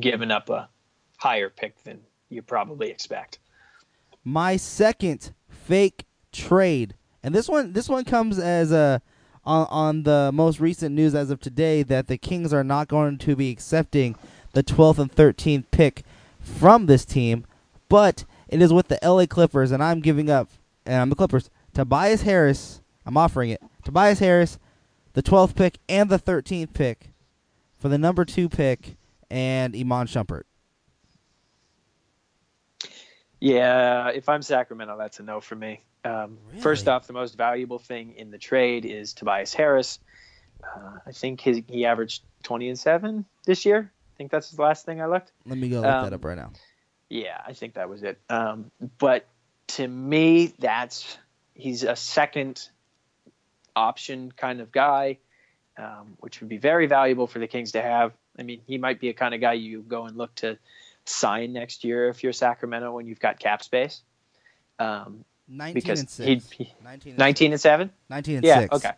[0.00, 0.68] giving up a
[1.18, 3.38] higher pick than you probably expect.
[4.24, 9.02] My second fake trade, and this one this one comes as a
[9.44, 13.18] on, on the most recent news as of today that the Kings are not going
[13.18, 14.14] to be accepting
[14.52, 16.02] the 12th and 13th pick
[16.38, 17.44] from this team,
[17.88, 20.48] but it is with the LA Clippers, and I'm giving up,
[20.86, 22.80] and I'm the Clippers, Tobias Harris.
[23.04, 23.60] I'm offering it.
[23.84, 24.58] Tobias Harris,
[25.14, 27.10] the 12th pick and the 13th pick
[27.78, 28.96] for the number two pick,
[29.30, 30.44] and Iman Shumpert.
[33.40, 35.82] Yeah, if I'm Sacramento, that's a no for me.
[36.04, 36.60] Um, really?
[36.60, 39.98] First off, the most valuable thing in the trade is Tobias Harris.
[40.62, 43.90] Uh, I think his, he averaged 20 and 7 this year.
[43.90, 45.32] I think that's the last thing I looked.
[45.46, 46.52] Let me go look um, that up right now.
[47.08, 48.18] Yeah, I think that was it.
[48.28, 49.26] Um, but
[49.68, 51.18] to me, that's
[51.54, 52.68] he's a second
[53.76, 55.18] option kind of guy,
[55.78, 58.12] um, which would be very valuable for the Kings to have.
[58.38, 60.58] I mean, he might be a kind of guy you go and look to
[61.04, 64.02] sign next year if you're Sacramento when you've got cap space.
[64.78, 66.50] Um, 19 because and 6.
[66.50, 67.90] He, 19, and 19 and 7?
[68.10, 68.74] 19 and yeah, 6.
[68.76, 68.92] okay.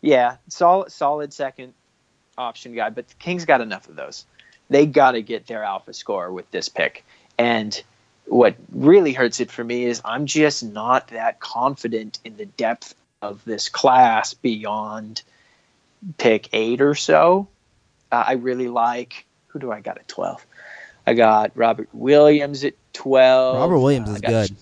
[0.00, 1.74] Yeah, solid solid second
[2.36, 4.26] option guy, but the Kings got enough of those.
[4.68, 7.04] They got to get their alpha score with this pick.
[7.38, 7.80] And
[8.26, 12.94] what really hurts it for me is I'm just not that confident in the depth
[13.20, 15.22] of this class beyond
[16.18, 17.48] pick 8 or so.
[18.10, 20.44] Uh, I really like who do I got at 12?
[21.06, 23.56] I got Robert Williams at 12.
[23.58, 24.56] Robert Williams is good.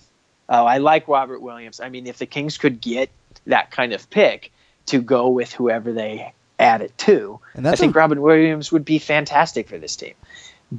[0.53, 1.79] Oh, I like Robert Williams.
[1.79, 3.09] I mean, if the Kings could get
[3.47, 4.51] that kind of pick
[4.87, 8.99] to go with whoever they add it to, I think a- Robert Williams would be
[8.99, 10.13] fantastic for this team.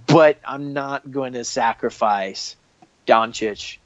[0.06, 2.54] But I'm not going to sacrifice
[3.06, 3.78] Doncic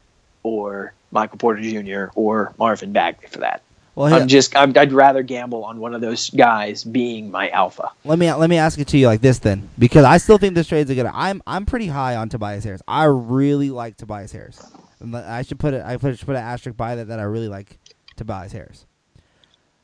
[0.43, 2.11] or Michael Porter Jr.
[2.17, 3.63] or Marvin Bagley for that.
[3.95, 7.93] Well, I'm just I'd, I'd, rather gamble on one of those guys being my alpha.
[8.05, 10.55] Let me let me ask it to you like this then, because I still think
[10.55, 11.07] this trade's a good.
[11.07, 12.83] I'm I'm pretty high on Tobias Harris.
[12.87, 14.61] I really like Tobias Harris.
[15.15, 15.83] I should put it.
[15.85, 17.79] I should put an asterisk by that that I really like
[18.17, 18.87] Tobias Harris.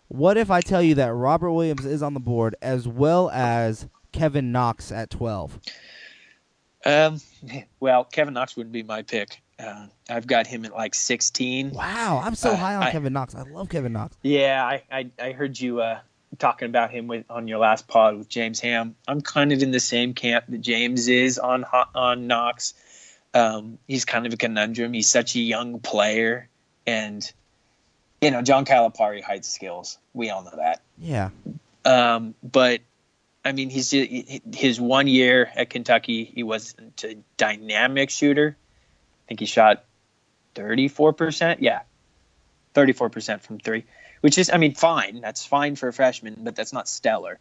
[0.08, 3.88] What if I tell you that Robert Williams is on the board as well as
[4.12, 5.58] Kevin Knox at twelve?
[6.84, 7.20] Um,
[7.80, 9.40] well, Kevin Knox wouldn't be my pick.
[9.58, 11.70] Uh, I've got him at like 16.
[11.70, 13.34] Wow, I'm so uh, high on I, Kevin Knox.
[13.34, 14.16] I love Kevin Knox.
[14.22, 16.00] Yeah, I I, I heard you uh,
[16.38, 18.96] talking about him with on your last pod with James Ham.
[19.06, 22.74] I'm kind of in the same camp that James is on on Knox.
[23.34, 24.92] Um, he's kind of a conundrum.
[24.92, 26.48] He's such a young player,
[26.86, 27.30] and
[28.20, 29.98] you know John Calipari hides skills.
[30.12, 30.82] We all know that.
[30.98, 31.30] Yeah.
[31.84, 32.80] Um, but
[33.44, 36.24] I mean, he's his one year at Kentucky.
[36.24, 38.56] He wasn't a dynamic shooter
[39.24, 39.84] I think he shot
[40.54, 41.58] 34%.
[41.60, 41.82] Yeah,
[42.74, 43.84] 34% from three,
[44.20, 45.20] which is, I mean, fine.
[45.20, 47.38] That's fine for a freshman, but that's not stellar.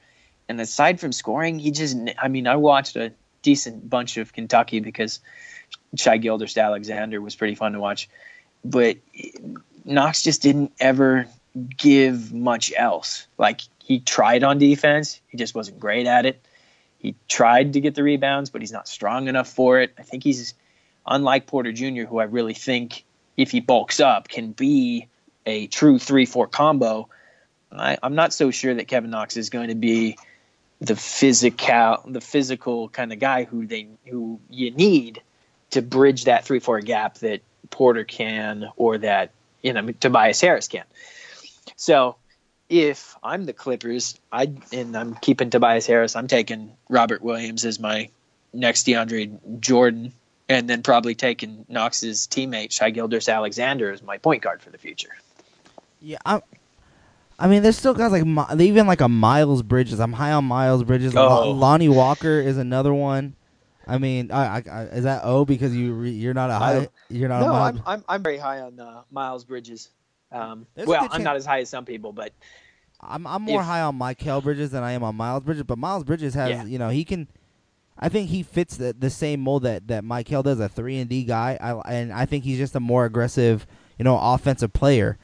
[0.48, 4.80] And aside from scoring, he just, I mean, I watched a decent bunch of Kentucky
[4.80, 5.20] because
[5.96, 8.10] Shai Gilgeous-Alexander was pretty fun to watch.
[8.64, 8.98] But
[9.86, 11.28] Knox just didn't ever
[11.78, 13.28] give much else.
[13.38, 16.46] Like, he tried on defense, he just wasn't great at it.
[17.00, 19.94] He tried to get the rebounds, but he's not strong enough for it.
[19.98, 20.54] I think he's
[21.06, 23.04] unlike Porter Jr., who I really think,
[23.38, 25.08] if he bulks up, can be
[25.46, 27.10] a true 3 4 combo,
[27.72, 30.18] I, am not so sure that Kevin Knox is going to be
[30.82, 35.22] the physical the physical kind of guy who they who you need
[35.70, 40.68] to bridge that 3 4 gap that Porter can or that you know Tobias Harris
[40.68, 40.84] can.
[41.76, 42.16] So
[42.68, 47.80] if I'm the Clippers, I and I'm keeping Tobias Harris, I'm taking Robert Williams as
[47.80, 48.10] my
[48.54, 50.14] next DeAndre Jordan
[50.50, 55.16] and then probably taking Knox's teammate Shai Gilgeous-Alexander as my point guard for the future.
[56.02, 56.42] Yeah, i
[57.42, 60.00] I mean, there's still guys like even like a Miles Bridges.
[60.00, 61.16] I'm high on Miles Bridges.
[61.16, 61.50] Oh.
[61.50, 63.36] Lonnie Walker is another one.
[63.88, 66.88] I mean, I, I, I, is that O because you re, you're not a high
[67.10, 67.84] you're not no, a I'm.
[67.86, 69.90] I'm I'm very high on uh, Miles Bridges.
[70.32, 72.32] Um, well, I'm not as high as some people, but
[73.02, 75.80] I'm I'm more if- high on Mikal Bridges than I am on Miles Bridges, but
[75.80, 76.66] Miles Bridges has Yeah.
[76.66, 77.28] you know he can.
[77.98, 81.10] I think he fits the the same mold that that Mikal does, a three and
[81.10, 81.58] D guy.
[81.60, 83.66] I and I think he's just a more aggressive,
[83.98, 85.18] you know, offensive player.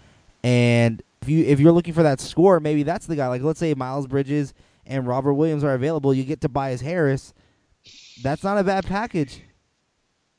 [0.43, 3.27] And if you if you're looking for that score, maybe that's the guy.
[3.27, 4.53] Like let's say Miles Bridges
[4.85, 7.33] and Robert Williams are available, you get Tobias Harris.
[8.23, 9.41] That's not a bad package.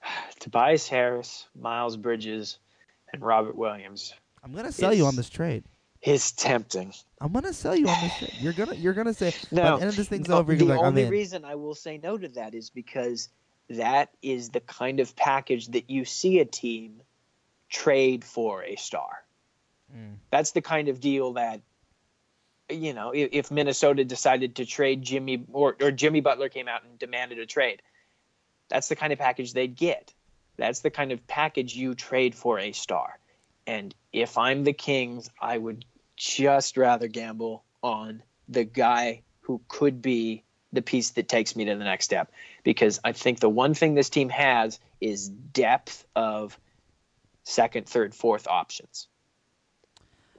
[0.41, 2.59] Tobias Harris, Miles Bridges,
[3.13, 5.65] and Robert Williams I'm gonna sell you on this trade.
[6.03, 6.95] is tempting.
[7.21, 8.33] I'm gonna sell you on this trade.
[8.41, 10.55] You're gonna you're gonna say by No, the end of this thing's no, over.
[10.55, 13.29] You're the like, only reason I will say no to that is because
[13.69, 17.03] that is the kind of package that you see a team
[17.69, 19.25] trade for a star.
[19.95, 20.17] Mm.
[20.31, 21.61] That's the kind of deal that
[22.71, 26.85] you know if, if Minnesota decided to trade Jimmy or, or Jimmy Butler came out
[26.85, 27.83] and demanded a trade.
[28.69, 30.13] That's the kind of package they'd get.
[30.59, 33.19] That's the kind of package you trade for a star.
[33.67, 35.85] And if I'm the Kings, I would
[36.17, 41.77] just rather gamble on the guy who could be the piece that takes me to
[41.77, 42.33] the next step.
[42.65, 46.59] Because I think the one thing this team has is depth of
[47.45, 49.07] second, third, fourth options.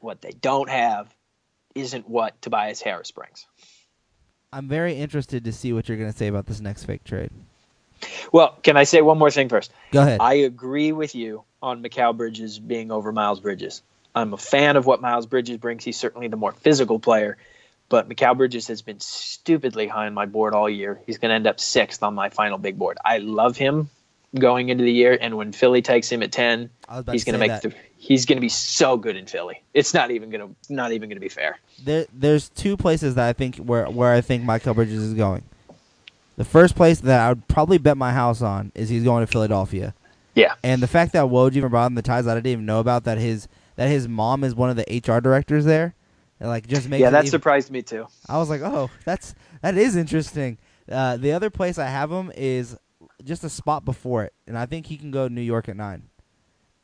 [0.01, 1.13] What they don't have
[1.75, 3.45] isn't what Tobias Harris brings.
[4.51, 7.31] I'm very interested to see what you're gonna say about this next fake trade.
[8.31, 9.71] Well, can I say one more thing first?
[9.91, 10.21] Go ahead.
[10.21, 13.81] I agree with you on Mikal Bridges being over Miles Bridges.
[14.15, 15.83] I'm a fan of what Miles Bridges brings.
[15.83, 17.37] He's certainly the more physical player,
[17.89, 20.99] but Mikal Bridges has been stupidly high on my board all year.
[21.05, 22.97] He's going to end up sixth on my final big board.
[23.03, 23.89] I love him
[24.37, 27.23] going into the year, and when Philly takes him at ten, I was about he's
[27.23, 27.73] going to make the.
[27.97, 29.61] He's going to be so good in Philly.
[29.73, 31.59] It's not even going to not even going to be fair.
[31.83, 35.43] there, there's two places that I think where where I think Mikal Bridges is going.
[36.37, 39.27] The first place that I would probably bet my house on is he's going to
[39.27, 39.93] Philadelphia.
[40.35, 40.55] Yeah.
[40.63, 43.03] And the fact that Woj even brought him the ties, I didn't even know about
[43.03, 43.17] that.
[43.17, 45.95] His that his mom is one of the HR directors there.
[46.39, 48.07] It, like just makes yeah, that even- surprised me too.
[48.27, 50.57] I was like, oh, that's that is interesting.
[50.89, 52.77] Uh, the other place I have him is
[53.23, 55.75] just a spot before it, and I think he can go to New York at
[55.77, 56.03] nine.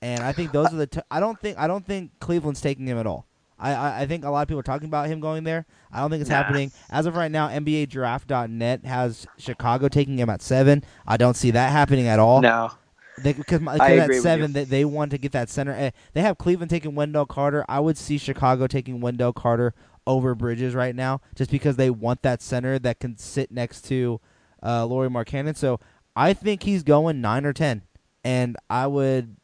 [0.01, 0.87] And I think those are the.
[0.87, 3.25] T- I don't think I don't think Cleveland's taking him at all.
[3.57, 5.65] I, I I think a lot of people are talking about him going there.
[5.91, 6.35] I don't think it's Nah.
[6.43, 7.47] happening as of right now.
[7.47, 10.83] NBA Draft.net has Chicago taking him at seven.
[11.07, 12.41] I don't see that happening at all.
[12.41, 12.71] No.
[13.17, 15.71] They, because I at seven, they, they want to get that center.
[15.71, 17.63] eh, They have Cleveland taking Wendell Carter.
[17.69, 19.73] I would see Chicago taking Wendell Carter
[20.05, 24.19] over Bridges right now, just because they want that center that can sit next to
[24.61, 25.55] uh, Lauri Markkanen.
[25.55, 25.79] So
[26.15, 27.81] I think he's going nine or ten,
[28.23, 29.35] and I would,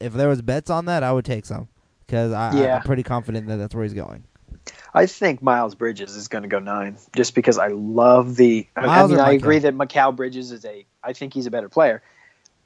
[0.00, 1.68] if there was bets on that, I would take some
[2.06, 2.76] because I, Yeah.
[2.76, 4.24] I'm pretty confident that that's where he's going.
[4.92, 8.66] I think Miles Bridges is going to go nine, just because I love the.
[8.76, 10.84] I- I mean, I agree that Mikal Bridges is a.
[11.02, 12.02] I think he's a better player,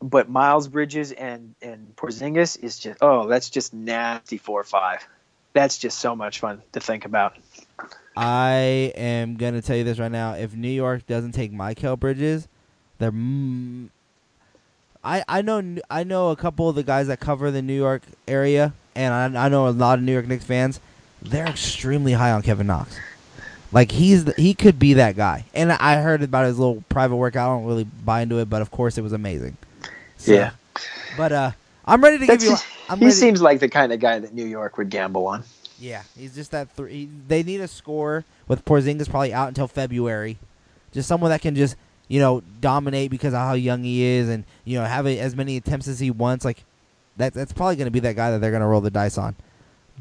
[0.02, 2.98] but Miles Bridges and and Porzingis is just.
[3.00, 5.06] Oh, that's just nasty four or five.
[5.52, 7.36] That's just so much fun to think about.
[8.16, 10.32] I am gonna tell you this right now.
[10.34, 12.48] If New York doesn't take Mikal Bridges,
[12.98, 13.12] they're.
[13.12, 13.88] Mm,
[15.02, 18.02] I I know I know a couple of the guys that cover the New York
[18.26, 20.80] area, and I, I know a lot of New York Knicks fans.
[21.22, 22.96] They're extremely high on Kevin Knox.
[23.72, 25.44] Like he's the, he could be that guy.
[25.54, 27.50] And I heard about his little private workout.
[27.50, 29.56] I don't really buy into it, but of course it was amazing.
[30.16, 30.50] So- Yeah.
[31.16, 31.50] But uh,
[31.84, 32.58] I'm ready to That's give you.
[32.88, 35.44] I'm he seems like the kind of guy that New York would gamble on.
[35.78, 37.08] Yeah, he's just that three.
[37.28, 40.38] They need a scorer with Porzingis probably out until February.
[40.92, 41.76] Just someone that can just
[42.08, 45.34] you know dominate because of how young he is, and you know have a, as
[45.34, 46.44] many attempts as he wants.
[46.44, 46.64] Like
[47.16, 49.18] that, that's probably going to be that guy that they're going to roll the dice
[49.18, 49.36] on.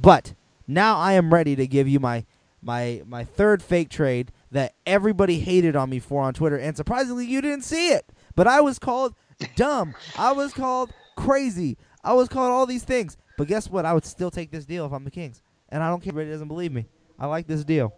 [0.01, 0.34] But
[0.68, 2.26] now I am ready to give you my
[2.62, 7.26] my my third fake trade that everybody hated on me for on Twitter, and surprisingly
[7.26, 8.06] you didn't see it.
[8.36, 9.16] But I was called
[9.56, 9.95] dumb.
[10.18, 11.78] I was called crazy.
[12.04, 13.18] I was called all these things.
[13.38, 13.86] But guess what?
[13.86, 15.41] I would still take this deal if I'm the Kings.
[15.70, 16.86] And I don't care if everybody doesn't believe me.
[17.18, 17.93] I like this deal.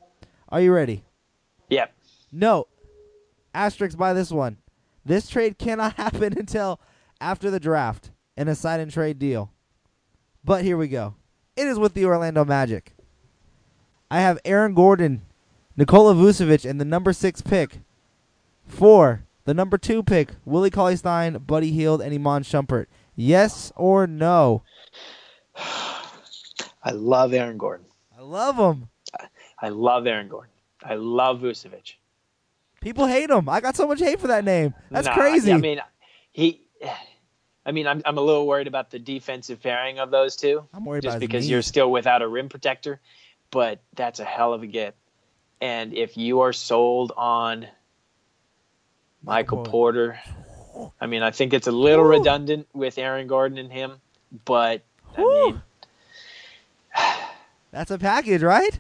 [0.50, 1.04] Are you ready?
[1.70, 1.94] Yep.
[2.32, 2.68] No.
[3.56, 4.58] Asterisks by this one.
[5.06, 6.80] This trade cannot happen until
[7.22, 9.52] after the draft in a sign and trade deal.
[10.44, 11.16] But here we go.
[11.56, 12.92] It is with the Orlando Magic.
[14.12, 15.24] I have Aaron Gordon,
[15.78, 17.80] Nikola Vucevic, and the number six pick
[18.68, 22.88] for the number two pick, Willie Cauley Stein, Buddy Hield, and Iman Shumpert.
[23.16, 24.64] Yes or no?
[25.56, 27.86] I love Aaron Gordon.
[28.18, 28.90] I love him.
[29.62, 30.52] I love Aaron Gordon.
[30.84, 31.94] I love Vucevic.
[32.86, 33.50] People hate him.
[33.50, 34.76] I got so much hate for that name.
[34.92, 35.52] That's Nah, crazy.
[35.52, 35.82] I mean,
[36.32, 36.62] he.
[37.66, 40.64] I mean, I'm I'm a little worried about the defensive pairing of those two.
[40.72, 43.02] I'm worried just about because you're still without a rim protector,
[43.50, 44.96] but that's a hell of a get.
[45.60, 47.66] And if you are sold on
[49.24, 50.20] Michael Porter.
[51.02, 53.94] I mean, I think it's a little redundant with Aaron Gordon and him,
[54.44, 54.84] but
[55.18, 55.62] I mean,
[57.72, 58.80] That's a package, right?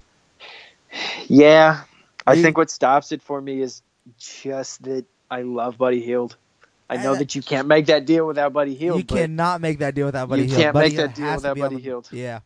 [1.27, 1.85] yeah.
[2.27, 3.81] I think what stops it for me is
[4.17, 6.37] just that I love Buddy Hield.
[6.89, 8.99] I know that you can't make that deal without Buddy Hield.
[8.99, 10.61] you cannot make that deal without Buddy You Hield.
[10.61, 12.09] can't Buddy make that deal without Buddy Hield.
[12.11, 12.41] Yeah.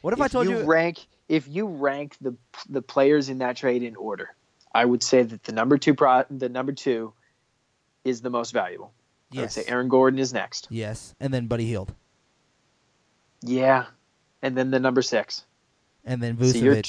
[0.00, 0.62] What if, I told you?
[0.62, 2.34] rank if you rank the
[2.68, 4.34] the players in that trade in order,
[4.74, 7.12] I would say that the number two pro, the number two
[8.04, 8.92] is the most valuable.
[9.32, 9.54] I would yes.
[9.54, 10.68] say Aaron Gordon is next.
[10.70, 11.92] Yes, and then Buddy Hield,
[13.42, 13.86] Yeah,
[14.42, 15.44] and then the number six.
[16.04, 16.82] and then So you're-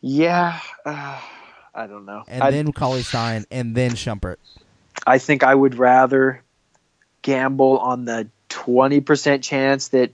[0.00, 1.20] Yeah, uh,
[1.74, 2.22] I don't know.
[2.28, 4.36] and I, then Cauley Stein, and then Shumpert.
[5.06, 6.42] I think I would rather
[7.22, 10.12] gamble on the twenty percent chance that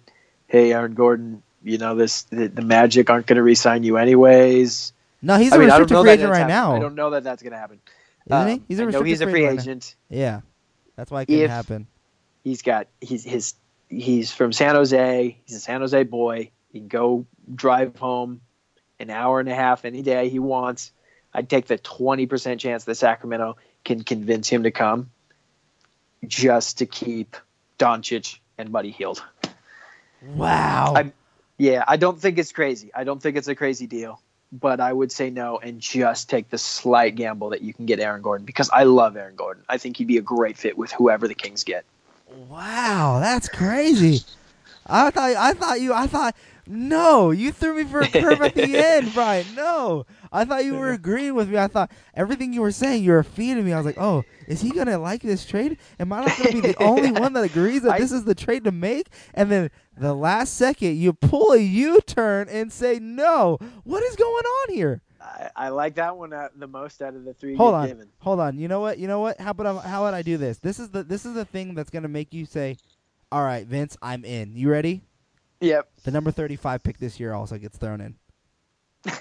[0.48, 4.92] hey, Aaron Gordon, you know this the, the Magic aren't going to re-sign you anyways.
[5.22, 7.42] No, he's I a mean, restricted free agent right now, I don't know that that's
[7.42, 7.78] going to happen.
[8.26, 8.54] isn't he?
[8.54, 9.94] Um, He's a restricted he's a free free agent.
[10.10, 10.40] right Yeah,
[10.96, 11.86] that's why it couldn't happen.
[12.42, 13.54] he's got he's his
[13.90, 15.36] he's from San Jose.
[15.44, 16.50] He's a San Jose boy.
[16.72, 18.40] He can go drive home
[18.98, 20.92] an hour and a half any day he wants.
[21.32, 25.10] I'd take the twenty percent chance that Sacramento can convince him to come,
[26.26, 27.36] just to keep
[27.78, 29.22] Doncic and Buddy Hield.
[30.34, 30.92] Wow.
[30.96, 31.12] I'm-
[31.58, 32.90] Yeah, I don't think it's crazy.
[32.94, 34.20] I don't think it's a crazy deal,
[34.50, 38.00] but I would say no and just take the slight gamble that you can get
[38.00, 39.62] Aaron Gordon because I love Aaron Gordon.
[39.68, 41.84] I think he'd be a great fit with whoever the Kings get.
[42.48, 44.20] Wow, that's crazy.
[44.86, 46.34] I thought I thought you I thought
[46.70, 49.44] no, you threw me for a curve at the end, Brian.
[49.56, 50.06] No.
[50.30, 51.58] I thought you were agreeing with me.
[51.58, 53.72] I thought everything you were saying, you were feeding me.
[53.72, 55.78] I was like, "Oh, is he going to like this trade?
[55.98, 58.24] Am I not going to be the only one that agrees that I- this is
[58.24, 62.98] the trade to make?" And then the last second, you pull a U-turn and say,
[63.00, 63.58] "No.
[63.84, 67.24] What is going on here?" I, I like that one uh, the most out of
[67.24, 67.88] the three Hold on.
[67.88, 68.08] given.
[68.20, 68.58] Hold on.
[68.58, 68.98] You know what?
[68.98, 69.40] You know what?
[69.40, 70.58] How about I, how would I do this?
[70.60, 72.76] This is the this is the thing that's going to make you say,
[73.32, 75.02] "All right, Vince, I'm in." You ready?
[75.60, 75.88] Yep.
[76.04, 78.14] The number 35 pick this year also gets thrown in.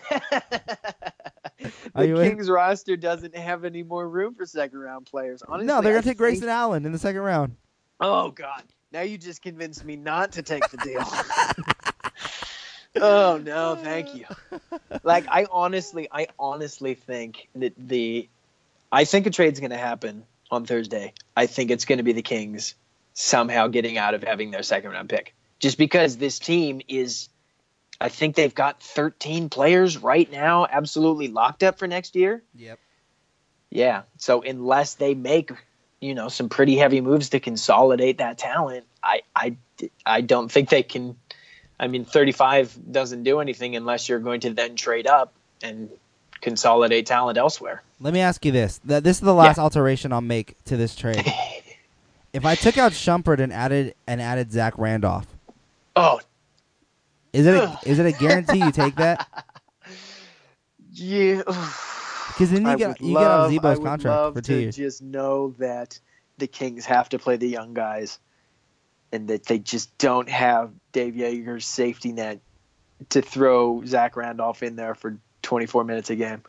[1.94, 2.30] The you in?
[2.32, 5.44] Kings roster doesn't have any more room for second round players.
[5.46, 7.56] Honestly, no, they're going to take think- Grayson Allen in the second round.
[8.00, 8.64] Oh God!
[8.92, 11.04] Now you just convinced me not to take the deal.
[13.04, 14.26] oh no, thank you.
[15.04, 18.28] Like I honestly, I honestly think that the,
[18.92, 21.14] I think a trade's going to happen on Thursday.
[21.38, 22.74] I think it's going to be the Kings
[23.14, 27.30] somehow getting out of having their second round pick, just because this team is.
[28.02, 32.42] I think they've got 13 players right now, absolutely locked up for next year.
[32.56, 32.80] Yep.
[33.70, 34.04] Yeah.
[34.18, 35.52] So unless they make,
[36.00, 39.58] you know, some pretty heavy moves to consolidate that talent, I I
[40.06, 41.18] I don't think they can.
[41.78, 45.90] I mean, 35 doesn't do anything unless you're going to then trade up and
[46.42, 47.84] consolidate talent elsewhere.
[48.00, 48.80] Let me ask you this.
[48.84, 51.26] This is the last alteration I'll make to this trade.
[52.34, 55.28] if I took out Shumpert and added and added Zach Randolph,
[55.96, 56.20] Oh,
[57.34, 59.28] is it a, is it a guarantee you take that?
[60.94, 61.42] yeah.
[62.28, 64.76] Because then you I get you love, get I Z-Bo's contract for two to years.
[64.78, 66.00] just know that
[66.38, 68.18] the Kings have to play the young guys,
[69.12, 72.40] and that they just don't have Dave Joerger's safety net
[73.10, 76.44] to throw Zach Randolph in there for 24 minutes a game.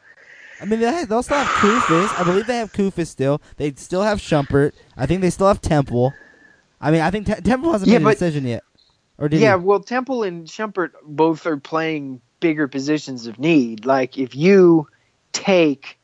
[0.60, 2.20] I mean, they, they'll still have Koufos.
[2.20, 3.40] I believe they have Koufos still.
[3.56, 4.72] They still have Shumpert.
[4.96, 6.12] I think they still have Temple.
[6.80, 8.62] I mean, I think Te- Temple hasn't Yeah, made a decision yet.
[9.20, 9.62] Or did yeah, he?
[9.62, 13.84] well, Temple and Shumpert both are playing bigger positions of need.
[13.84, 14.88] Like if you
[15.32, 16.00] take,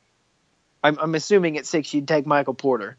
[0.85, 2.99] I'm, I'm assuming at six you'd take Michael Porter.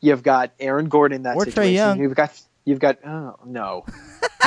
[0.00, 1.74] You've got Aaron Gordon in that Or Trae situation.
[1.74, 2.00] Young.
[2.00, 3.84] You've got you've got oh no,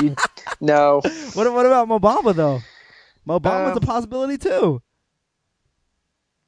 [0.01, 0.15] you,
[0.61, 1.01] no.
[1.33, 2.61] What what about Mo Bamba though?
[3.23, 4.81] Mo Bamba's Um, a possibility too.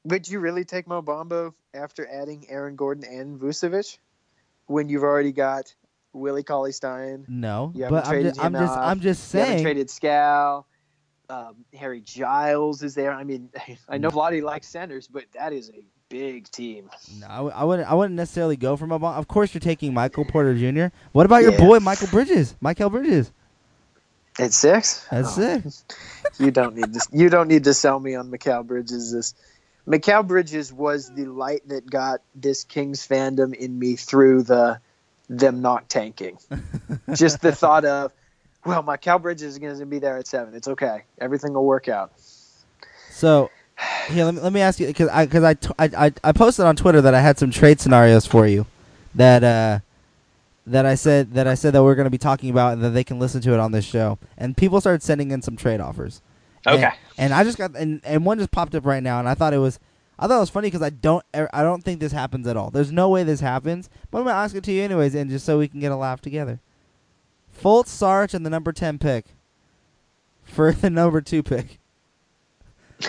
[0.04, 3.98] Would you really take Mo Bamba after adding Aaron Gordon and Vucevic
[4.66, 5.74] when you've already got
[6.14, 7.26] Willie Cauley Stein?
[7.28, 8.76] No, You but I'm just, I'm just.
[8.78, 9.58] I'm just saying.
[9.58, 10.66] You traded Skal.
[11.28, 13.12] Um, Harry Giles is there.
[13.12, 13.50] I mean,
[13.88, 16.90] I know Vladdy likes centers, but that is a big team.
[17.20, 17.90] No, I, I wouldn't.
[17.90, 19.16] I wouldn't necessarily go for Mo Bamba.
[19.16, 20.94] Of course, you're taking Michael Porter Jr.
[21.12, 21.58] What about your Yeah.
[21.58, 22.54] boy Mikal Bridges?
[22.62, 23.32] Mikal Bridges.
[24.38, 25.06] At six?
[25.10, 25.84] That's Oh, it.
[26.38, 27.00] You don't need to.
[27.12, 29.12] You don't need to sell me on Mikal Bridges.
[29.12, 29.34] This
[29.86, 34.80] Mikal Bridges was the light that got this Kings fandom in me through the
[35.28, 36.38] them not tanking.
[37.14, 38.12] Just the thought of,
[38.64, 40.54] well, Mikal Bridges is going to be there at seven.
[40.54, 41.02] It's okay.
[41.20, 42.12] Everything will work out.
[43.10, 43.50] So,
[44.08, 46.32] here, let me, let me ask you because I because I, t- I, I I
[46.32, 48.66] posted on Twitter that I had some trade scenarios for you
[49.14, 49.78] that uh
[50.66, 52.90] that I said that I said that we're going to be talking about and that
[52.90, 54.18] they can listen to it on this show.
[54.38, 56.20] And people started sending in some trade offers.
[56.66, 56.94] And- Okay.
[57.18, 59.52] And, I just got and and one just popped up right now, and I thought
[59.52, 59.78] it was
[60.18, 62.70] I thought it was funny because I don't I don't think this happens at all.
[62.70, 65.44] There's no way this happens, but I'm gonna ask it to you anyways, and just
[65.44, 66.60] so we can get a laugh together.
[67.60, 69.26] Fultz, Sarge, and the number ten pick
[70.44, 71.78] for the number two pick.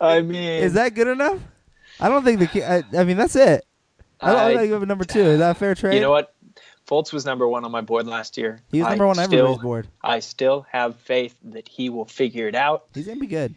[0.00, 1.40] I mean, Is that good enough?
[2.00, 2.64] I don't think the.
[2.64, 3.64] I, I mean, that's it.
[4.20, 5.20] I don't I- think you have a number two.
[5.20, 5.94] Is that a fair trade?
[5.94, 6.34] you know what?
[6.86, 8.60] Fultz was number one on my board last year.
[8.70, 9.88] He was I number one on everybody's board.
[10.02, 12.84] I still have faith that he will figure it out.
[12.94, 13.54] He's gonna be good.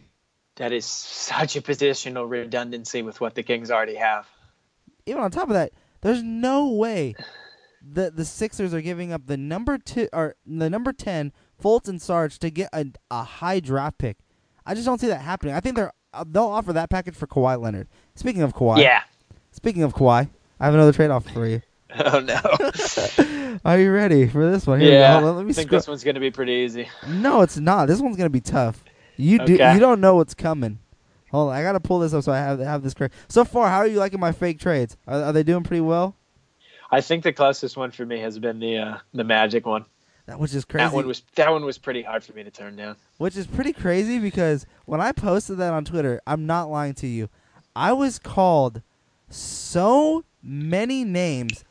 [0.58, 4.26] That is such a positional redundancy with what the Kings already have.
[5.06, 7.14] Even on top of that, there's no way
[7.80, 11.32] the the Sixers are giving up the number two or the number ten
[11.62, 14.16] Fultz and Sarge to get a, a high draft pick.
[14.66, 15.54] I just don't see that happening.
[15.54, 17.88] I think they're uh, they'll offer that package for Kawhi Leonard.
[18.16, 19.02] Speaking of Kawhi, Yeah.
[19.52, 20.28] Speaking of Kawhi,
[20.60, 21.62] I have another trade off for you.
[22.04, 23.58] Oh no.
[23.64, 24.80] Are you ready for this one?
[24.80, 25.16] Here yeah.
[25.20, 26.86] Let me I think scroll- this one's gonna be pretty easy.
[27.08, 27.86] No, it's not.
[27.88, 28.84] This one's gonna be tough.
[29.18, 29.52] You do.
[29.52, 30.78] You don't know what's coming.
[31.30, 33.14] Hold on, I gotta pull this up so I have have this correct.
[33.28, 34.96] So far, how are you liking my fake trades?
[35.06, 36.16] Are, are they doing pretty well?
[36.90, 39.84] I think the closest one for me has been the uh, the Magic one.
[40.26, 40.86] That which is crazy.
[40.86, 42.96] That one was that one was pretty hard for me to turn down.
[43.18, 47.06] which is pretty crazy because when I posted that on Twitter, I'm not lying to
[47.06, 47.28] you.
[47.76, 48.80] I was called
[49.28, 51.64] so many names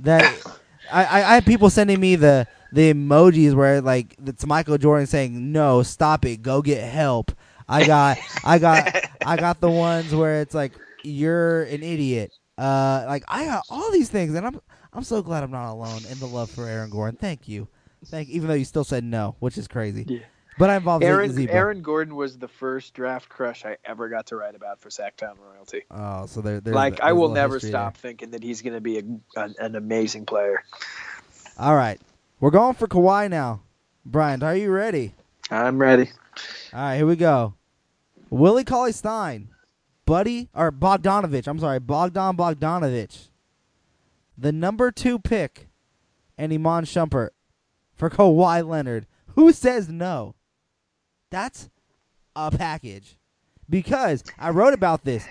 [0.00, 0.22] that
[0.92, 5.06] I, I, I had people sending me the the emojis where like it's Michael Jordan
[5.06, 7.32] saying no, stop it, go get help.
[7.68, 10.72] I got I got I got the ones where it's like
[11.02, 12.32] you're an idiot.
[12.58, 14.60] Uh, like I got all these things, and I'm
[14.92, 17.16] I'm so glad I'm not alone in the love for Aaron Gordon.
[17.16, 17.68] Thank you,
[18.06, 18.28] thank.
[18.28, 20.04] Even though you still said no, which is crazy.
[20.08, 20.18] Yeah.
[20.56, 21.54] But I involved Aaron Zebra.
[21.54, 25.36] Aaron Gordon was the first draft crush I ever got to write about for Sactown
[25.38, 25.82] Royalty.
[25.90, 28.98] Oh, so there, there's like I will never stop thinking that he's going to be
[28.98, 29.02] a,
[29.40, 30.62] an, an amazing player.
[31.58, 32.00] All right,
[32.44, 33.62] we're going for Kawhi now.
[34.04, 35.14] Brian, are you ready?
[35.50, 36.10] I'm ready.
[36.74, 37.54] All right, here we go.
[38.28, 39.48] Willie Cauley Stein,
[40.04, 41.46] Buddy or Bogdanovich.
[41.46, 43.30] I'm sorry, Bogdan Bogdanovich,
[44.36, 45.70] the number two pick,
[46.36, 47.30] and Iman Shumpert
[47.94, 49.06] for Kawhi Leonard.
[49.36, 50.34] Who says no?
[51.30, 51.70] That's
[52.36, 53.16] a package.
[53.70, 55.26] Because I wrote about this.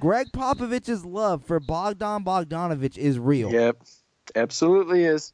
[0.00, 3.52] Gregg Popovich's love for Bogdan Bogdanovich is real.
[3.52, 3.82] Yep,
[4.34, 5.32] absolutely is.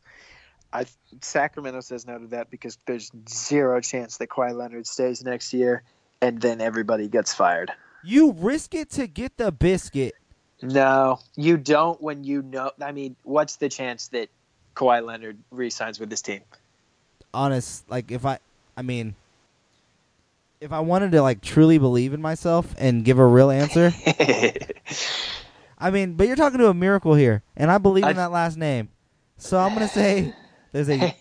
[0.76, 0.86] I
[1.22, 5.82] Sacramento says no to that because there's zero chance that Kawhi Leonard stays next year,
[6.20, 7.72] and then everybody gets fired.
[8.04, 10.14] You risk it to get the biscuit.
[10.62, 12.00] No, you don't.
[12.02, 14.28] When you know, I mean, what's the chance that
[14.74, 16.42] Kawhi Leonard re-signs with this team?
[17.34, 18.38] honest like if i
[18.78, 19.14] i mean
[20.60, 23.92] if i wanted to like truly believe in myself and give a real answer
[25.78, 28.32] i mean but you're talking to a miracle here and i believe in I- that
[28.32, 28.88] last name
[29.36, 30.32] so i'm gonna say
[30.76, 31.14] there's a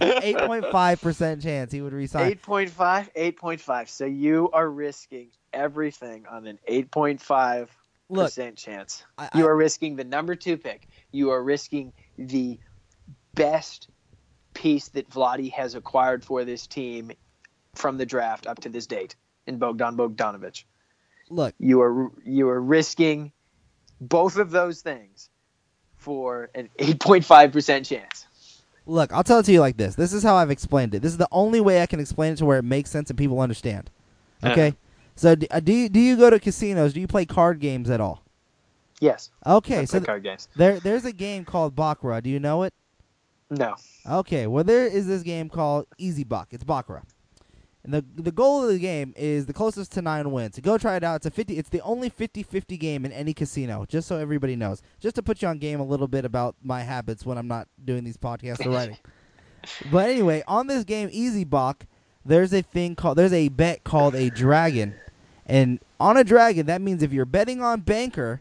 [0.00, 2.72] 8.5% chance he would resign 8.5,
[3.14, 3.88] 8.5.
[3.88, 7.68] So you are risking everything on an 8.5
[8.08, 9.04] Look, percent chance.
[9.18, 10.88] I- you I- are risking the number two pick.
[11.12, 12.58] You are risking the
[13.34, 13.88] best
[14.54, 17.12] piece that Vladi has acquired for this team
[17.74, 19.16] from the draft up to this date
[19.46, 20.64] in Bogdan Bogdanovich.
[21.28, 23.32] look You are you are risking
[24.00, 25.28] both of those things
[26.04, 28.26] for an 8.5 percent chance.
[28.86, 31.12] look i'll tell it to you like this this is how i've explained it this
[31.12, 33.40] is the only way i can explain it to where it makes sense and people
[33.40, 33.90] understand
[34.44, 34.74] okay
[35.16, 37.88] so do, uh, do you do you go to casinos do you play card games
[37.90, 38.22] at all
[39.00, 39.30] Yes.
[39.46, 40.48] okay I so play th- card games.
[40.56, 42.72] there there's a game called baccarat do you know it
[43.50, 43.74] No.
[44.08, 46.48] Okay, well there is this game called Easy Buck.
[46.50, 47.04] It's Baccarat.
[47.84, 50.56] And the the goal of the game is the closest to 9 wins.
[50.56, 51.16] So go try it out.
[51.16, 54.82] It's a 50 it's the only 50-50 game in any casino, just so everybody knows.
[55.00, 57.68] Just to put you on game a little bit about my habits when I'm not
[57.84, 58.96] doing these podcasts or writing.
[59.92, 61.86] but anyway, on this game Easy Buck,
[62.24, 64.94] there's a thing called there's a bet called a dragon.
[65.46, 68.40] And on a dragon, that means if you're betting on banker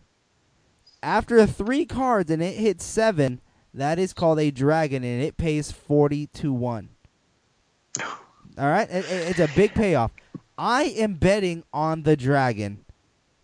[1.02, 3.42] after 3 cards and it hits 7,
[3.74, 6.90] that is called a dragon, and it pays forty to one.
[8.58, 10.12] All right, It- it- it's a big payoff.
[10.58, 12.80] I am betting on the dragon.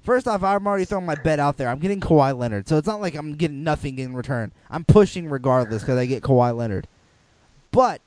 [0.01, 1.68] First off, I'm already throwing my bet out there.
[1.68, 4.51] I'm getting Kawhi Leonard, so it's not like I'm getting nothing in return.
[4.70, 6.88] I'm pushing regardless because I get Kawhi Leonard.
[7.72, 8.01] But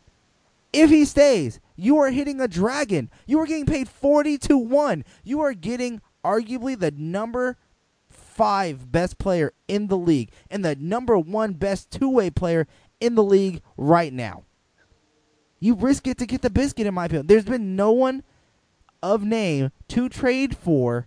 [0.72, 3.10] if he stays, you are hitting a dragon.
[3.26, 5.04] You are getting paid forty to one.
[5.22, 7.56] You are getting arguably the number
[8.08, 12.66] five best player in the league and the number one best two way player
[13.00, 14.44] in the league right now.
[15.62, 17.28] You risk it to get the biscuit, in my opinion.
[17.28, 18.24] There's been no one
[19.00, 21.06] of name to trade for,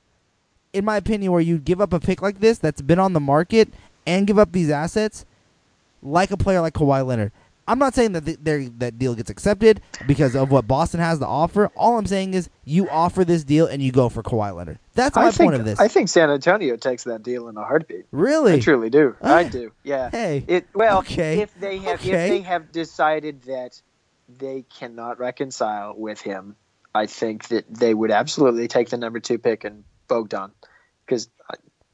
[0.71, 3.19] in my opinion, where you'd give up a pick like this that's been on the
[3.19, 3.67] market
[4.07, 5.25] and give up these assets
[6.01, 7.33] like a player like Kawhi Leonard.
[7.67, 11.25] I'm not saying that the, that deal gets accepted because of what Boston has to
[11.27, 11.69] offer.
[11.75, 14.79] All I'm saying is you offer this deal and you go for Kawhi Leonard.
[14.93, 15.79] That's my I think, point of this.
[15.81, 18.05] I think San Antonio takes that deal in a heartbeat.
[18.11, 18.53] really?
[18.53, 19.15] I truly do.
[19.21, 19.71] I Uh, do.
[19.83, 20.11] Yeah.
[20.11, 20.45] Hey.
[20.47, 21.41] It well, Okay.
[21.41, 22.11] if they have Okay.
[22.25, 23.81] if they have decided that
[24.27, 26.55] they cannot reconcile with him,
[26.93, 30.51] I think that they would absolutely take the number two pick and Bogdan,
[31.05, 31.29] because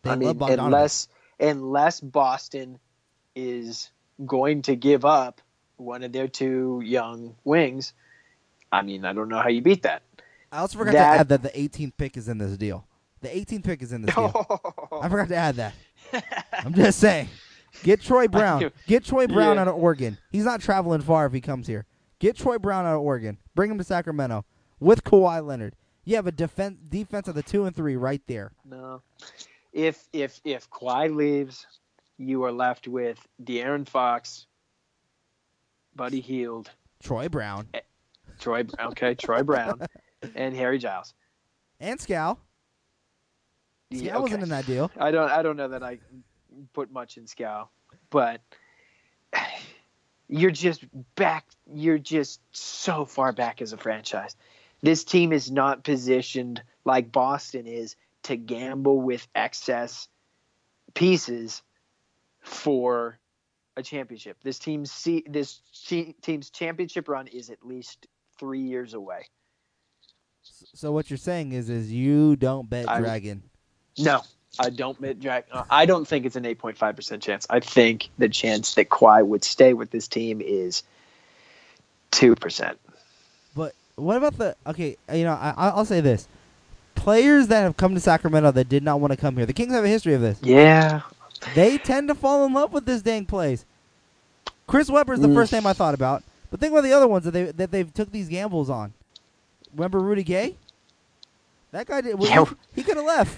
[0.03, 1.07] I mean, unless
[1.39, 2.79] unless Boston
[3.35, 3.89] is
[4.25, 5.41] going to give up
[5.77, 7.93] one of their two young wings,
[8.71, 10.03] I mean, I don't know how you beat that.
[10.51, 12.85] I also forgot that- to add that the 18th pick is in this deal.
[13.21, 14.33] The 18th pick is in this deal.
[15.01, 15.73] I forgot to add that.
[16.53, 17.29] I'm just saying.
[17.83, 18.71] Get Troy Brown.
[18.87, 19.61] Get Troy Brown Yeah.
[19.61, 20.17] out of Oregon.
[20.31, 21.85] He's not traveling far if he comes here.
[22.21, 23.39] Get Troy Brown out of Oregon.
[23.55, 24.45] Bring him to Sacramento
[24.79, 25.75] with Kawhi Leonard.
[26.05, 28.51] You have a defense defense of the two and three right there.
[28.63, 29.01] No.
[29.73, 31.65] If if if Kawhi leaves,
[32.19, 34.45] you are left with De'Aaron Fox,
[35.95, 36.69] Buddy Hield,
[37.01, 37.67] Troy Brown
[38.39, 38.91] Troy Brown.
[38.91, 39.81] okay, Troy Brown,
[40.35, 41.15] and Harry Giles.
[41.79, 42.39] and Skal.
[43.91, 44.43] Skal Yeah, wasn't okay.
[44.43, 44.91] in that deal.
[44.99, 45.97] I don't I don't know that I
[46.73, 47.71] put much in Skal,
[48.11, 48.41] but
[50.31, 50.83] you're just
[51.15, 54.35] back you're just so far back as a franchise.
[54.81, 60.07] This team is not positioned like Boston is to gamble with excess
[60.93, 61.61] pieces
[62.39, 63.19] for
[63.77, 64.37] a championship.
[64.43, 65.61] This team's see this
[66.21, 68.07] team's championship run is at least
[68.39, 69.27] 3 years away.
[70.41, 73.43] So what you're saying is, is you don't bet I- Dragon.
[73.99, 74.21] No,
[74.59, 75.45] I don't drag.
[75.51, 77.47] uh, I don't think it's an 8.5 percent chance.
[77.49, 80.83] I think the chance that Kawhi would stay with this team is
[82.11, 82.79] two percent.
[83.55, 84.97] But what about the okay?
[85.13, 86.27] You know, I, I'll say this:
[86.95, 89.45] players that have come to Sacramento that did not want to come here.
[89.45, 90.41] The Kings have a history of this.
[90.41, 91.01] Yeah,
[91.45, 93.65] They tend to fall in love with this dang place.
[94.67, 95.33] Chris Webber's the Mm.
[95.35, 97.93] first name I thought about, but think about the other ones that they that they've
[97.93, 98.93] took these gambles on.
[99.75, 100.57] Remember Rudy Gay?
[101.71, 102.17] That guy did.
[102.19, 102.45] Yeah.
[102.45, 103.37] He, he could have left.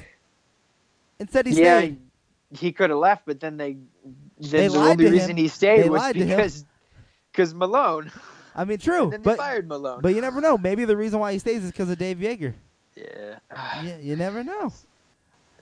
[1.24, 2.00] Instead, he yeah, stayed.
[2.52, 3.78] he could have left, but then they.
[4.40, 5.38] Then They the only reason him.
[5.38, 6.38] he stayed They was lied to him.
[6.38, 6.66] because
[7.32, 8.12] because Malone.
[8.56, 10.02] I mean, true, but they fired Malone.
[10.02, 10.58] but you never know.
[10.58, 12.54] Maybe the reason why he stays is because of Dave Joerger.
[12.96, 13.40] yeah,
[13.84, 14.74] Yeah, you never know.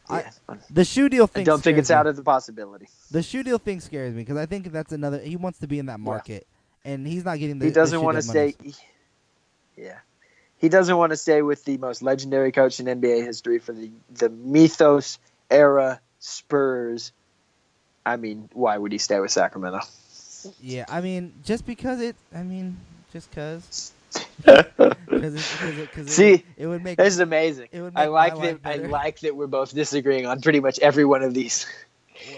[0.09, 0.26] I-
[0.72, 1.41] The shoe deal thing.
[1.41, 1.95] I don't think it's me.
[1.95, 2.88] out of the possibility.
[3.12, 5.20] The shoe deal thing scares me because I think that's another.
[5.20, 6.47] He wants to be in that market,
[6.84, 7.66] and he's not getting the.
[7.68, 8.55] he doesn't want want to stay.
[9.78, 9.99] Yeah,
[10.57, 13.91] he doesn't want to stay with the most legendary coach in NBA history for the
[14.09, 15.20] the mythos
[15.52, 17.12] era Spurs.
[18.06, 19.82] I mean, why would he stay with Sacramento?
[20.60, 22.16] Yeah, I mean, just because it.
[22.34, 22.78] I mean,
[23.14, 23.91] just because.
[24.43, 25.45] Because
[26.08, 26.97] See, it, it would make.
[26.97, 27.68] This is amazing.
[27.72, 28.60] It would I like that.
[28.66, 31.66] I like that we're both disagreeing on pretty much every one of these.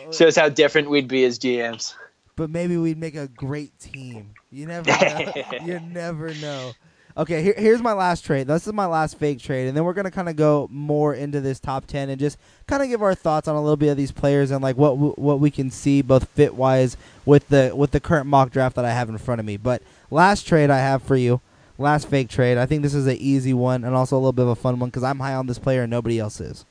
[0.03, 1.95] well, Shows how different we'd be as GMs.
[2.35, 4.33] but maybe we'd make a great team.
[4.51, 5.33] You never know.
[5.65, 6.73] you never know.
[7.15, 8.47] Okay, here, here's my last trade.
[8.47, 11.41] This is my last fake trade, and then we're gonna kind of go more into
[11.41, 13.97] this top ten and just kind of give our thoughts on a little bit of
[13.97, 17.71] these players and like what w- what we can see both fit wise with the
[17.75, 19.57] with the current mock draft that I have in front of me.
[19.57, 21.39] But last trade I have for you,
[21.77, 22.57] last fake trade.
[22.57, 24.79] I think this is an easy one and also a little bit of a fun
[24.79, 26.65] one because I'm high on this player and nobody else is.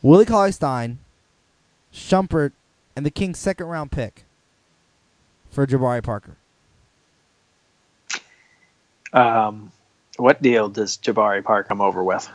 [0.00, 0.98] Willie Cauley Stein,
[1.92, 2.52] Shumpert,
[2.96, 4.24] and the Kings' second round pick
[5.50, 6.36] for Jabari Parker.
[9.14, 9.72] Um,
[10.16, 12.28] what deal does Jabari Park come over with?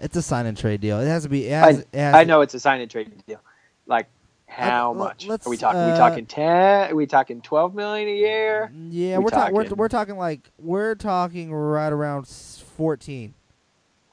[0.00, 1.00] It's a sign and trade deal.
[1.00, 1.46] It has to be.
[1.46, 3.40] It has, I, it has I to- know it's a sign and trade deal.
[3.86, 4.06] Like
[4.46, 5.80] how l- much are we talking?
[5.80, 6.90] uh, we talking ten?
[6.90, 8.70] Are we talking twelve million a year?
[8.90, 9.54] Yeah, we we're talking.
[9.54, 13.32] We're, talking- we're talking like we're talking right around 14.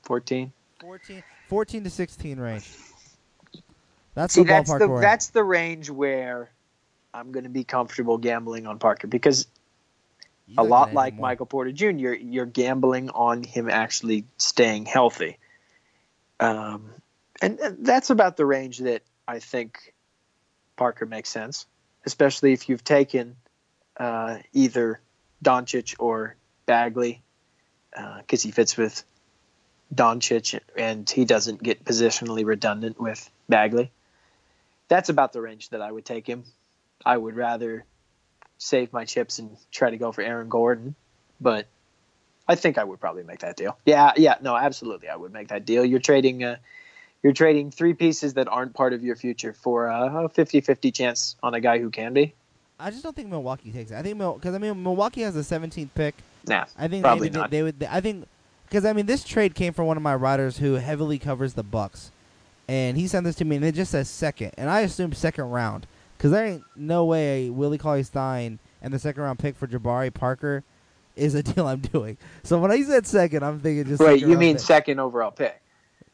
[0.04, 0.52] Fourteen.
[0.80, 2.70] 14, 14 to sixteen range.
[4.16, 6.50] That's See, the that's ballpark the that's the range where
[7.14, 9.48] I'm going to be comfortable gambling on Parker because
[10.58, 11.30] A lot like any more.
[11.30, 15.38] Michael Porter Jr., you're gambling on him actually staying healthy.
[16.40, 16.92] Um,
[17.42, 19.94] and uh, that's about the range that I think
[20.76, 21.66] Parker makes sense,
[22.06, 23.38] especially if you've taken
[23.98, 25.00] uh, either
[25.44, 26.36] Doncic or
[26.66, 27.22] Bagley,
[28.18, 29.04] because he fits with
[29.94, 33.92] Doncic and he doesn't get positionally redundant with Bagley.
[34.88, 36.44] That's about the range that I would take him.
[37.06, 37.86] I would rather
[38.64, 40.96] save my chips and try to go for Aaron Gordon,
[41.42, 41.68] but
[42.48, 43.78] I think I would probably make that deal.
[43.86, 45.84] Yeah, yeah, no, absolutely, I would make that deal.
[45.84, 46.56] You're trading, uh,
[47.22, 51.54] you're trading three pieces that aren't part of your future for a 50-50 chance on
[51.54, 52.34] a guy who can be.
[52.80, 53.96] I just don't think Milwaukee takes it.
[53.96, 56.16] I think because I mean Milwaukee has the 17th pick.
[56.48, 57.52] Nah, I think Probably maybe not.
[57.52, 57.84] They, they would.
[57.90, 58.28] I think
[58.68, 61.64] because I mean this trade came from one of my writers who heavily covers the
[61.64, 62.12] Bucks,
[62.68, 65.46] and he sent this to me and it just says second, and I assumed second
[65.52, 65.86] round
[66.18, 70.14] because there ain't no way Willie Cauley Stein and the second round pick for Jabari
[70.14, 70.64] Parker
[71.16, 72.18] is a deal I'm doing.
[72.44, 74.62] So when I said second, I'm thinking just Wait, you mean pick.
[74.62, 75.62] second overall pick?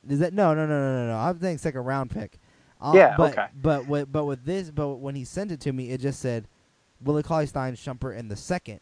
[0.09, 1.17] Is that no, no, no, no, no, no?
[1.17, 2.37] I'm saying second round pick.
[2.81, 3.47] Uh, Yeah, but, okay.
[3.61, 6.45] But with but with this, but when he sent it to me, it just said
[7.03, 8.79] Willie Cauley Stein Shumpert in the second,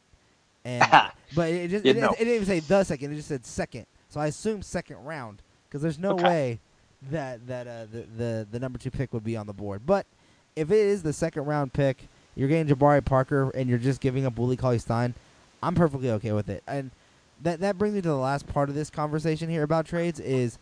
[0.63, 0.86] and
[1.36, 3.11] but it just You it, it didn't even say the second.
[3.11, 3.88] It just said second.
[4.09, 6.24] So I assumed second round because there's no Okay.
[6.26, 6.59] way
[7.11, 9.86] that that uh, the, the the number two pick would be on the board.
[9.86, 10.05] But
[10.58, 14.26] if it is the second round pick, you're getting Jabari Parker, and you're just giving
[14.26, 15.14] up Willie Cauley Stein.
[15.62, 16.91] I'm perfectly okay with it, and
[17.43, 20.58] that that brings me to the last part of this conversation here about trades is.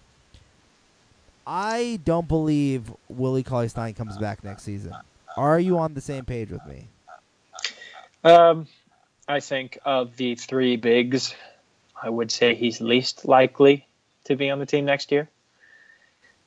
[1.48, 4.94] I don't believe Willie Cauley Stein comes back next season.
[5.38, 6.88] Are you on the same page with me?
[8.24, 8.68] Um,
[9.28, 11.36] I think of the three bigs,
[12.02, 13.86] I would say he's least likely
[14.24, 15.30] to be on the team next year.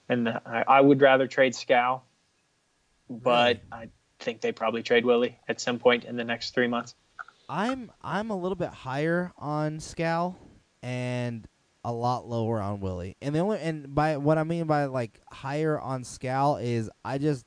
[0.08, 2.02] And I, I would rather trade Skal,
[3.08, 3.88] but I
[4.20, 6.94] think they probably trade Willie at some point in the next three months.
[7.48, 10.36] I'm I'm a little bit higher on Skal
[10.82, 11.46] and
[11.84, 13.16] a lot lower on Willie.
[13.22, 17.18] And the only and by what I mean by like higher on Skal is I
[17.18, 17.46] just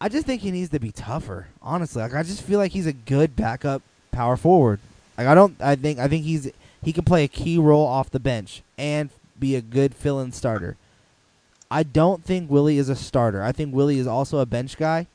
[0.00, 1.48] I just think he needs to be tougher.
[1.62, 4.80] Honestly, like I just feel like he's a good backup power forward.
[5.16, 6.50] Like I don't I think I think he's
[6.82, 10.76] he can play a key role off the bench and be a good fill-in starter.
[11.70, 13.42] I don't think Willie is a starter.
[13.42, 15.06] I think Willie is also a bench guy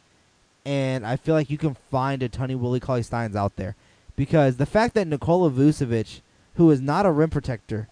[0.66, 3.76] and I feel like you can find a ton of Willie Cauley Steins out there
[4.16, 6.22] because the fact that Nikola Vucevic,
[6.56, 7.88] who is not a rim protector,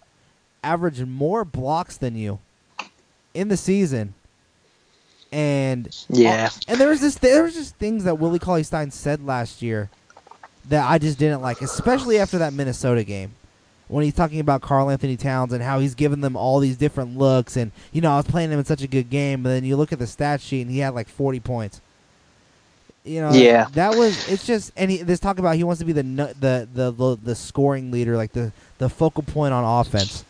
[0.64, 2.38] averaged more blocks than you
[3.34, 4.14] in the season,
[5.32, 6.50] and Yeah.
[6.68, 9.90] and there was this there was just things that Willie Cauley Stein said last year
[10.68, 13.32] that I just didn't like, especially after that Minnesota game.
[13.92, 17.56] When he's talking about Karl-Anthony Towns and how he's given them all these different looks,
[17.58, 19.76] and you know I was playing him in such a good game, but then you
[19.76, 21.80] look at the stat sheet and he had like forty points.
[23.04, 23.66] You know, Yeah.
[23.74, 26.68] that was it's just and he, this talk about he wants to be the the
[26.72, 30.24] the the, the scoring leader, like the the focal point on offense.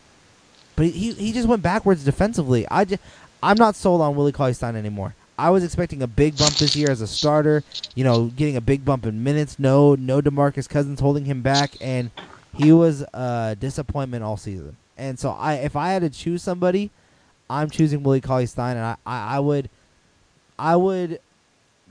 [0.75, 2.67] But he he just went backwards defensively.
[2.69, 3.01] I just,
[3.41, 5.13] I'm not sold on Willie Cauley Stein anymore.
[5.37, 7.63] I was expecting a big bump this year as a starter.
[7.95, 9.57] You know, getting a big bump in minutes.
[9.57, 12.09] No, no Demarcus Cousins holding him back, and
[12.55, 14.77] he was a disappointment all season.
[14.97, 16.91] And so, I if I had to choose somebody,
[17.49, 19.69] I'm choosing Willie Cauley Stein, and I, I, I would,
[20.57, 21.19] I would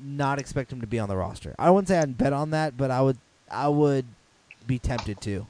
[0.00, 1.54] not expect him to be on the roster.
[1.58, 3.18] I wouldn't say I'd bet on that, but I would,
[3.50, 4.06] I would
[4.66, 5.46] be tempted to.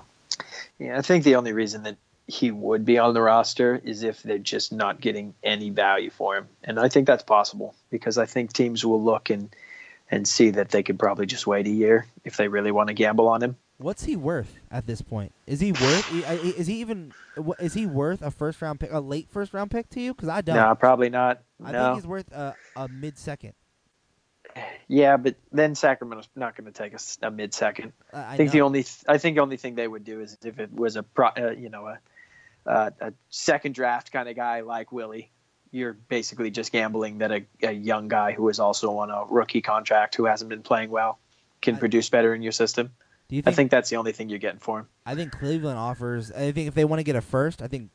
[0.78, 1.96] Yeah, I think the only reason that
[2.26, 6.36] he would be on the roster is if they're just not getting any value for
[6.36, 6.48] him.
[6.64, 9.54] And I think that's possible because I think teams will look and
[10.10, 12.94] and see that they could probably just wait a year if they really want to
[12.94, 13.56] gamble on him.
[13.82, 15.32] What's he worth at this point?
[15.46, 16.12] Is he worth?
[16.58, 17.12] Is he even?
[17.58, 20.14] Is he worth a first round pick, a late first round pick to you?
[20.14, 20.56] Because I don't.
[20.56, 21.42] No, probably not.
[21.62, 21.84] I no.
[21.84, 23.54] think he's worth a, a mid second.
[24.88, 27.92] Yeah, but then Sacramento's not going to take us a mid second.
[28.12, 30.20] I, I I think the only th- I think the only thing they would do
[30.20, 31.98] is if it was a pro, uh, you know a
[32.66, 35.30] uh, a second draft kind of guy like Willie.
[35.70, 39.62] You're basically just gambling that a, a young guy who is also on a rookie
[39.62, 41.18] contract who hasn't been playing well
[41.62, 42.92] can I- produce better in your system.
[43.32, 44.88] Do you I think that's the only thing you're getting for him.
[45.06, 46.30] I think Cleveland offers.
[46.30, 47.88] I think if they want to get a first, I think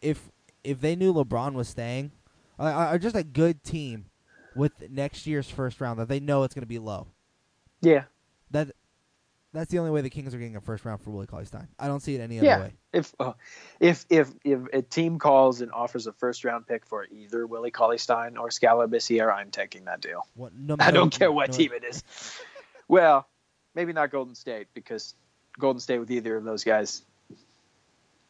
[0.00, 0.30] if
[0.62, 2.12] if they knew LeBron was staying,
[2.60, 4.04] or, or just a good team
[4.54, 7.08] with next year's first round that they know it's going to be low.
[7.80, 8.04] Yeah,
[8.52, 8.70] That
[9.52, 11.66] that's the only way the Kings are getting a first round for Willie Cauley Stein.
[11.76, 12.60] I don't see it any other yeah.
[12.60, 12.74] way.
[12.92, 13.32] If uh,
[13.80, 17.72] if if if a team calls and offers a first round pick for either Willie
[17.72, 20.24] Cauley Stein or Skal Labissiere, I'm taking that deal.
[20.36, 22.04] What, no I don't care what no- team it is.
[22.86, 23.26] Well,
[23.74, 25.14] maybe not Golden State because
[25.58, 27.02] Golden State with either of those guys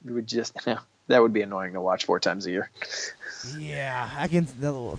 [0.05, 0.55] would just
[1.09, 2.71] that would be annoying to watch four times a year.
[3.43, 4.49] Yeah, I can.
[4.61, 4.99] No,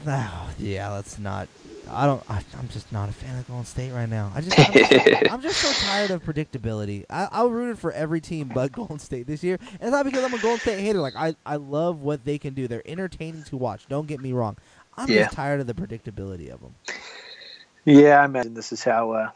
[0.60, 1.50] yeah, let's not.
[1.90, 2.24] I don't.
[2.30, 4.32] I, I'm just not a fan of Golden State right now.
[4.36, 4.60] I just.
[4.66, 4.94] I'm just,
[5.28, 7.06] I'm just so tired of predictability.
[7.10, 10.24] I, I rooted for every team but Golden State this year, and it's not because
[10.24, 11.00] I'm a Golden State hater.
[11.00, 12.68] Like I, I love what they can do.
[12.68, 13.88] They're entertaining to watch.
[13.88, 14.58] Don't get me wrong.
[14.98, 15.16] I'm Yeah.
[15.16, 16.76] just tired of the predictability of them.
[17.86, 19.32] Yeah, I imagine this is how uh,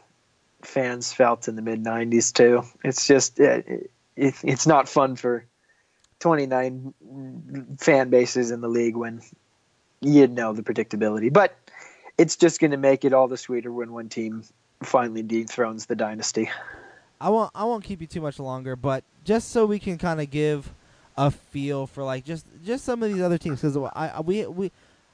[0.62, 2.62] fans felt in the mid '90s too.
[2.84, 5.46] It's just it, it, it's not fun for
[6.20, 6.94] 29
[7.78, 9.22] fan bases in the league when
[10.00, 11.56] you know the predictability, but
[12.18, 14.44] it's just going to make it all the sweeter when one team
[14.82, 16.50] finally dethrones the dynasty.
[17.20, 17.50] I won't.
[17.54, 20.72] I won't keep you too much longer, but just so we can kind of give
[21.16, 24.46] a feel for like just just some of these other teams because I, I we
[24.46, 24.70] we.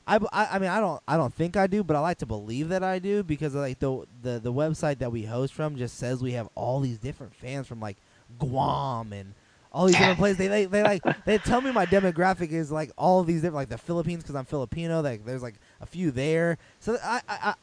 [0.07, 2.27] I, I, I mean I don't I don't think I do but I like to
[2.27, 5.97] believe that I do because like the the the website that we host from just
[5.99, 7.97] says we have all these different fans from like
[8.39, 9.35] Guam and
[9.73, 12.91] all these different places they, they they like they tell me my demographic is like
[12.97, 16.59] all these different like the Philippines because I'm Filipino like there's like a few there
[16.81, 17.55] so I, I I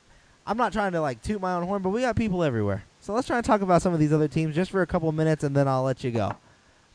[0.45, 3.13] I'm not trying to like toot my own horn but we got people everywhere So
[3.13, 5.43] let's try and talk about some of these other teams just for a couple minutes,
[5.43, 6.37] and then I'll let you go.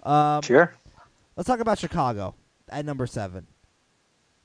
[0.03, 0.73] Um, Sure.
[1.37, 2.35] Let's talk about Chicago
[2.71, 3.47] at number seven.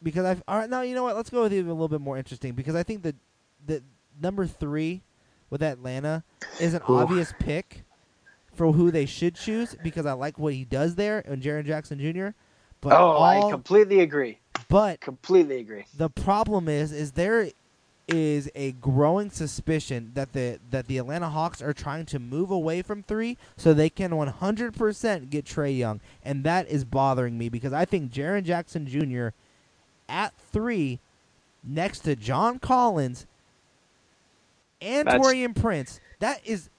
[0.04, 1.16] Because I've all right now, you know what?
[1.16, 3.16] Let's go with even a little bit more interesting because I think that
[3.66, 3.82] the
[4.22, 5.02] number three
[5.50, 6.24] with Atlanta
[6.60, 6.98] is an Ooh.
[6.98, 7.84] obvious pick
[8.54, 12.00] for who they should choose because I like what he does there and Jaren Jackson
[12.00, 12.36] Jr.
[12.82, 14.40] But oh, all, I completely agree.
[14.68, 15.86] but Completely agree.
[15.96, 17.50] the problem is is there
[18.10, 22.82] is a growing suspicion that the that the Atlanta Hawks are trying to move away
[22.82, 27.72] from 3 so they can 100% get Trae Young and that is bothering me because
[27.72, 29.30] I think Jaren Jackson Jr.
[30.10, 31.00] at 3
[31.64, 33.26] next to John Collins
[34.82, 36.70] and That's- Taurean Prince that is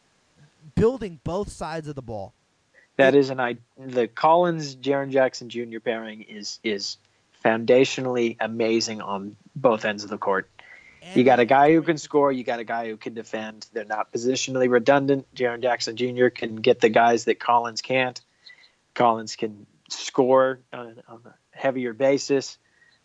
[0.74, 2.32] building both sides of the ball.
[2.96, 3.56] That is an I.
[3.76, 5.80] The Collins Jaren Jackson Jr.
[5.80, 6.96] pairing is is
[7.44, 10.48] foundationally amazing on both ends of the court.
[11.02, 12.32] And You got a guy who can score.
[12.32, 13.66] You got a guy who can defend.
[13.72, 15.26] They're not positionally redundant.
[15.34, 16.28] Jaren Jackson Jr.
[16.28, 18.20] can get the guys that Collins can't.
[18.94, 22.58] Collins can score on, on a heavier basis.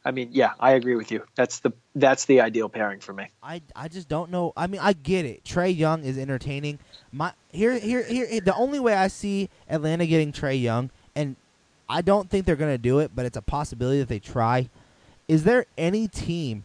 [0.06, 1.24] I mean, yeah, I agree with you.
[1.36, 3.28] That's the that's the ideal pairing for me.
[3.44, 4.54] I, I just don't know.
[4.56, 5.44] I mean, I get it.
[5.44, 6.80] Trae Young is entertaining.
[7.12, 11.36] My here here here the only way I see Atlanta getting Trae Young, and
[11.90, 14.70] I don't think they're gonna do it, but it's a possibility that they try.
[15.28, 16.64] Is there any team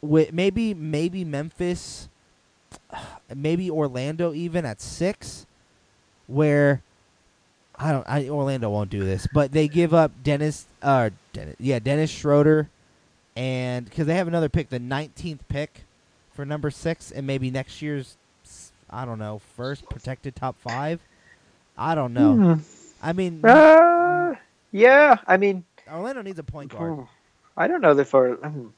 [0.00, 2.08] with maybe maybe Memphis,
[3.34, 5.46] maybe Orlando even at six,
[6.28, 6.82] where
[7.76, 11.78] I don't I Orlando won't do this, but they give up Dennis uh Dennis, yeah
[11.78, 12.68] Dennis Schroeder,
[13.36, 15.84] and because they have another pick, the 19th pick
[16.34, 18.16] for number six, and maybe next year's
[18.90, 21.00] I don't know first protected top five.
[21.76, 22.60] I don't know.
[23.02, 24.34] I mean, Uh,
[24.70, 26.94] yeah, I mean, Orlando needs a point guard.
[26.94, 27.02] Hmm.
[27.56, 28.68] I don't know for hmm.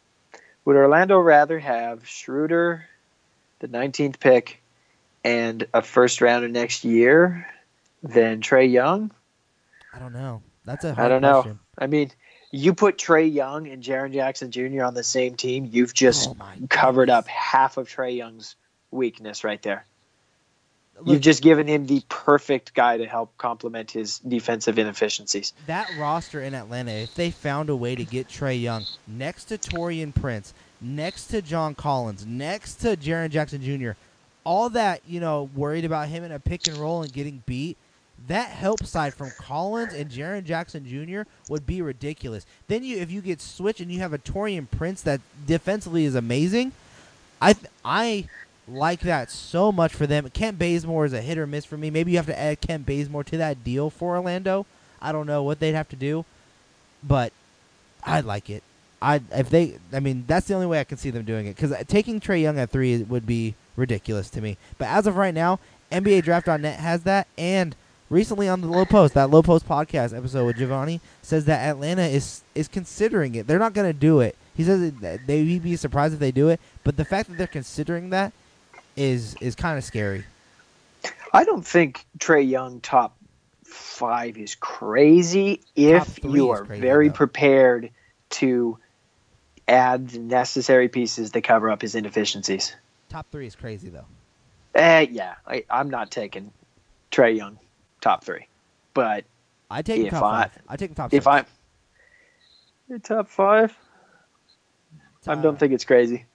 [0.64, 2.86] would Orlando rather have Schroeder,
[3.58, 4.60] the 19th pick,
[5.24, 7.46] and a first rounder next year
[8.02, 9.10] than Trae Young?
[9.92, 10.42] I don't know.
[10.64, 11.58] That's a I hard don't know.
[11.78, 12.10] I mean,
[12.50, 14.84] you put Trae Young and Jaren Jackson Jr.
[14.84, 18.56] on the same team, you've just Oh covered up half of Trae Young's
[18.90, 19.84] weakness right there.
[20.96, 25.52] Look, You've just given him the perfect guy to help complement his defensive inefficiencies.
[25.66, 29.58] that roster in Atlanta, if they found a way to get Trae Young next to
[29.58, 33.92] Taurean Prince, next to John Collins, next to Jaren Jackson Jr.,
[34.44, 37.76] all that, you know, worried about him in a pick and roll and getting beat,
[38.26, 41.22] that help side from Collins and Jaren Jackson Jr.
[41.48, 42.46] would be ridiculous.
[42.68, 46.14] Then you if you get switched and you have a Taurean Prince that defensively is
[46.14, 46.72] amazing,
[47.40, 47.54] I
[47.84, 48.28] I
[48.66, 50.30] like that so much for them.
[50.30, 51.90] Kent Bazemore is a hit or miss for me.
[51.90, 54.66] Maybe you have to add Kent Bazemore to that deal for Orlando.
[55.02, 56.24] I don't know what they'd have to do,
[57.02, 57.32] but
[58.02, 58.62] I like it.
[59.02, 61.56] I if they, I mean, that's the only way I can see them doing it
[61.56, 64.56] because taking Trae Young at three would be ridiculous to me.
[64.78, 65.58] But as of right now,
[65.92, 67.76] NBA Draft.net has that, and
[68.10, 72.02] recently on the Lowe Post, that Lowe Post podcast episode with Givony says that Atlanta
[72.02, 73.46] is is considering it.
[73.46, 74.36] They're not going to do it.
[74.56, 77.38] He says that they would be surprised if they do it, but the fact that
[77.38, 78.32] they're considering that
[78.96, 80.24] is is kind of scary.
[81.32, 83.16] I don't think Trae Young top
[83.64, 87.14] five is crazy if you are crazy, very though.
[87.14, 87.90] prepared
[88.30, 88.78] to
[89.66, 92.74] add the necessary pieces to cover up his inefficiencies.
[93.08, 94.06] Top three is crazy though.
[94.74, 96.52] Eh, yeah, I, I'm not taking
[97.10, 97.58] Trae Young
[98.04, 98.46] top three,
[98.92, 99.24] but
[99.70, 100.50] I take top I- five.
[100.68, 101.12] I take top.
[101.12, 101.24] if
[102.88, 103.74] Your top five,
[105.26, 106.26] I Uh, don't think it's crazy.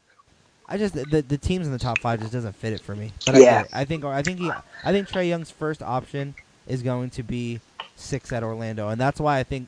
[0.68, 3.12] I just the the teams in the top five just doesn't fit it for me.
[3.26, 3.66] But Yeah.
[3.72, 3.82] I.
[3.82, 4.52] I think I think he
[4.84, 6.36] I think Trae Young's first option
[6.68, 7.60] is going to be
[7.96, 9.68] six at Orlando, and that's why I think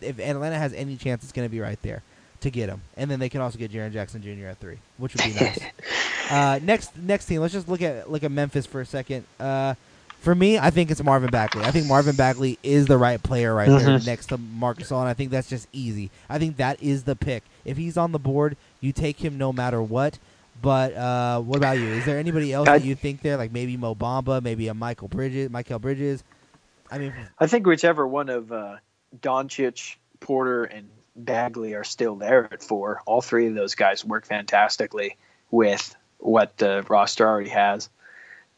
[0.00, 2.02] if Atlanta has any chance, it's going to be right there
[2.40, 4.48] to get him, and then they can also get Jaren Jackson Jr.
[4.48, 5.58] at three, which would be nice.
[6.30, 9.24] uh, next next team, let's just look at look at Memphis for a second.
[9.40, 9.74] Uh,
[10.24, 11.64] for me, I think it's Marvin Bagley.
[11.64, 14.06] I think Marvin Bagley is the right player right there Mhm.
[14.06, 16.10] next to Marc Gasol, and I think that's just easy.
[16.28, 17.42] I think that is the pick.
[17.64, 20.18] If he's on the board, you take him no matter what.
[20.62, 21.86] But uh, what about you?
[21.88, 24.74] Is there anybody else I- that you think there, like maybe Mo Bamba, maybe a
[24.74, 26.24] Mikal Bridges, Mikal Bridges?
[26.90, 28.76] I mean, I think whichever one of uh,
[29.20, 34.26] Doncic, Porter, and Bagley are still there at four, all three of those guys work
[34.26, 35.16] fantastically
[35.50, 37.88] with what the roster already has.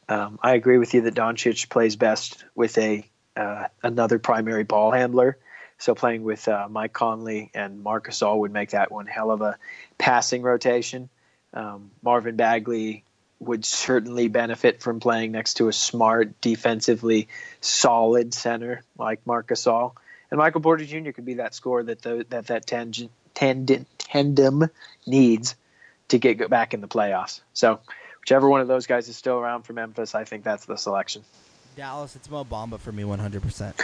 [0.08, 4.90] Um, I agree with you that Doncic plays best with a uh, another primary ball
[4.90, 5.36] handler.
[5.78, 9.42] So playing with uh, Mike Conley and Marc Gasol would make that one hell of
[9.42, 9.58] a
[9.98, 11.10] passing rotation.
[11.52, 13.04] Um, Marvin Bagley
[13.40, 17.28] would certainly benefit from playing next to a smart, defensively
[17.60, 19.92] solid center like Marc Gasol.
[20.30, 21.10] And Michael Porter Jr.
[21.10, 24.70] could be that score that the, that that tangent, tandem, tandem
[25.06, 25.54] needs
[26.08, 27.40] to get back in the playoffs.
[27.52, 27.80] So
[28.26, 31.22] whichever one of those guys is still around for Memphis, I think that's the selection.
[31.76, 33.80] Dallas, it's Mo Bamba for me, 100%.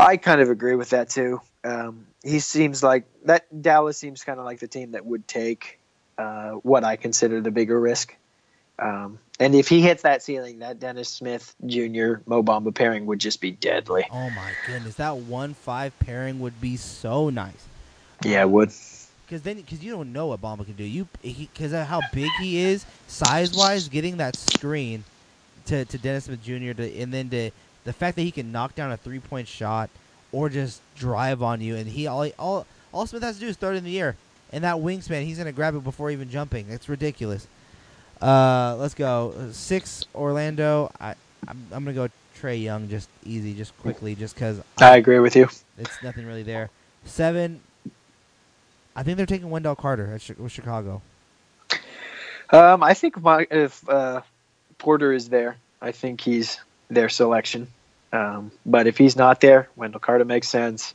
[0.00, 1.42] I kind of agree with that too.
[1.62, 5.78] Um, he seems like that Dallas seems kind of like the team that would take
[6.16, 8.16] uh, what I consider the bigger risk.
[8.78, 12.20] Um, and if he hits that ceiling, that Dennis Smith Jr.
[12.24, 14.06] Mo Bamba pairing would just be deadly.
[14.10, 17.66] Oh my goodness, that one five pairing would be so nice.
[18.24, 18.72] Yeah, it would.
[19.26, 20.84] Because then, because you don't know what Bamba can do.
[20.84, 25.02] You because of how big he is, size wise, getting that screen
[25.66, 26.72] to, to Dennis Smith Jr.
[26.72, 27.50] To, and then to
[27.84, 29.90] the fact that he can knock down a three point shot
[30.30, 33.56] or just drive on you, and he all all all Smith has to do is
[33.56, 34.16] throw it in the air,
[34.52, 36.66] and that wingspan, he's gonna grab it before even jumping.
[36.70, 37.48] It's ridiculous.
[38.22, 40.92] Uh, let's go six Orlando.
[41.00, 41.14] I
[41.48, 42.08] I'm, I'm gonna go
[42.40, 44.60] Trae Young, just easy, just quickly, just because.
[44.78, 45.48] I agree with you.
[45.78, 46.70] It's nothing really there.
[47.04, 47.60] Seven.
[48.96, 51.02] I think they're taking Wendell Carter at with Chicago.
[52.50, 54.22] Um, I think my, if uh,
[54.78, 57.68] Porter is there, I think he's their selection.
[58.12, 60.94] Um, but if he's not there, Wendell Carter makes sense.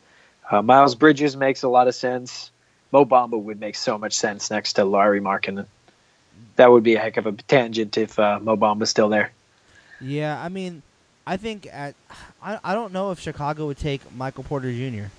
[0.50, 2.50] Uh, Miles Bridges makes a lot of sense.
[2.92, 5.68] Mo Bamba would make so much sense next to Lauri Markkanen.
[6.56, 9.32] That would be a heck of a tangent if uh, Mo Bamba's still there.
[10.02, 10.82] Yeah, I mean,
[11.28, 11.94] I think at
[12.42, 15.12] I, I don't know if Chicago would take Michael Porter Jr.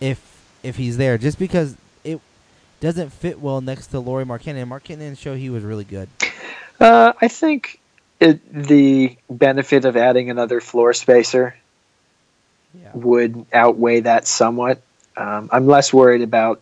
[0.00, 0.30] if
[0.62, 1.76] if he's there, just because
[2.84, 4.68] doesn't fit well next to Lauri Markkanen.
[4.68, 6.08] Markkanen show he was really good.
[6.78, 7.80] Uh, I think
[8.20, 11.56] it, the benefit of adding another floor spacer
[12.74, 12.90] Yeah.
[12.94, 14.82] would outweigh that somewhat.
[15.16, 16.60] Um, I'm less worried about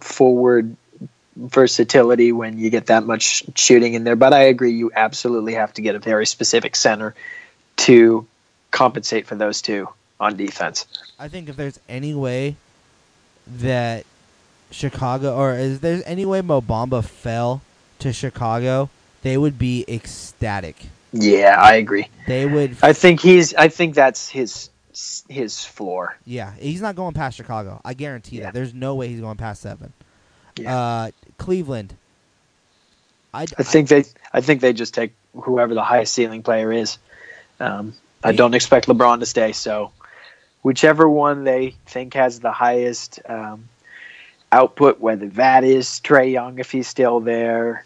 [0.00, 0.76] forward
[1.36, 5.72] versatility when you get that much shooting in there, but I agree you absolutely have
[5.74, 7.14] to get a very specific center
[7.78, 8.26] to
[8.70, 9.88] compensate for those two
[10.18, 10.86] on defense.
[11.18, 12.56] I think if there's any way
[13.58, 14.04] that
[14.70, 17.62] Chicago, or is there any way Mo Bamba fell
[18.00, 18.90] to Chicago,
[19.22, 20.86] they would be ecstatic.
[21.12, 22.08] Yeah, I agree.
[22.26, 22.76] They would.
[22.82, 23.54] I think he's.
[23.54, 24.70] I think that's his
[25.28, 26.16] his floor.
[26.24, 27.80] Yeah, he's not going past Chicago.
[27.84, 28.44] I guarantee Yeah.
[28.44, 28.54] that.
[28.54, 29.92] There's no way he's going past seven.
[30.56, 30.76] Yeah.
[30.76, 31.94] Uh, Cleveland.
[33.32, 34.04] I, I think they.
[34.32, 36.98] I think they just take whoever the highest ceiling player is.
[37.58, 39.92] Um, I don't expect LeBron to stay, so
[40.62, 43.68] whichever one they think has the highest um,
[44.52, 47.84] output, whether that is Trae Young if he's still there,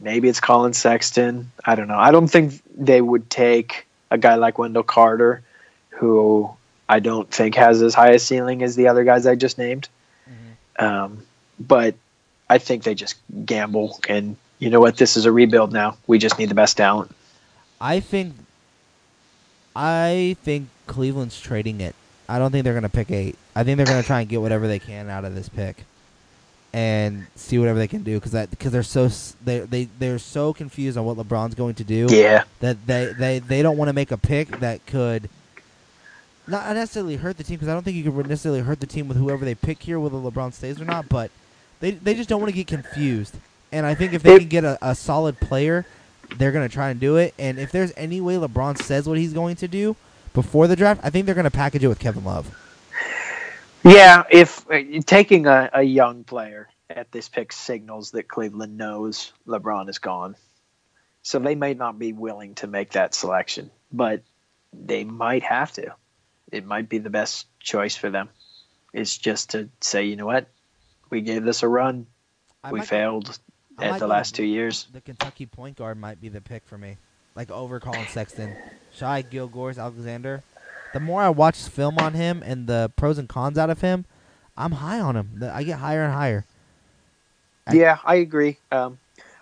[0.00, 1.50] maybe it's Collin Sexton.
[1.64, 1.98] I don't know.
[1.98, 5.42] I don't think they would take a guy like Wendell Carter,
[5.90, 6.50] who
[6.88, 9.88] I don't think has as high a ceiling as the other guys I just named.
[10.78, 11.22] Um,
[11.58, 11.94] but
[12.48, 14.96] I think they just gamble, and you know what?
[14.96, 15.96] This is a rebuild now.
[16.06, 17.14] We just need the best talent.
[17.80, 18.34] I think.
[19.76, 21.94] I think Cleveland's trading it.
[22.28, 23.36] I don't think they're gonna pick eight.
[23.56, 25.84] I think they're gonna try and get whatever they can out of this pick,
[26.74, 29.08] and see whatever they can do because that because they're so
[29.44, 32.08] they they they're so confused on what LeBron's going to do.
[32.10, 32.42] Yeah.
[32.58, 35.30] That they they they don't want to make a pick that could.
[36.48, 39.06] Not necessarily hurt the team because I don't think you could necessarily hurt the team
[39.06, 41.08] with whoever they pick here, whether LeBron stays or not.
[41.08, 41.30] But
[41.78, 43.36] they they just don't want to get confused.
[43.70, 45.86] And I think if they can get a, a solid player,
[46.36, 47.34] they're gonna try and do it.
[47.38, 49.94] And if there's any way LeBron says what he's going to do
[50.32, 52.52] before the draft, I think they're gonna package it with Kevin Love.
[53.84, 59.32] Yeah, if uh, taking a, a young player at this pick signals that Cleveland knows
[59.46, 60.36] LeBron is gone.
[61.22, 64.22] So they may not be willing to make that selection, but
[64.72, 65.94] they might have to.
[66.52, 68.28] It might be the best choice for them.
[68.92, 70.48] It's just to say, you know what?
[71.10, 72.06] We gave this a run.
[72.62, 73.38] I we failed
[73.78, 74.86] I at the last two years.
[74.92, 76.96] The Kentucky point guard might be the pick for me,
[77.34, 78.54] like over Collin Sexton,
[78.94, 80.42] Shai Gilgeous-Alexander.
[80.94, 84.04] The more I watch film on him and the pros and cons out of him,
[84.56, 85.42] I'm high on him.
[85.52, 86.46] I get higher and higher.
[87.66, 88.58] I- Yeah, I agree.
[88.70, 88.98] Um,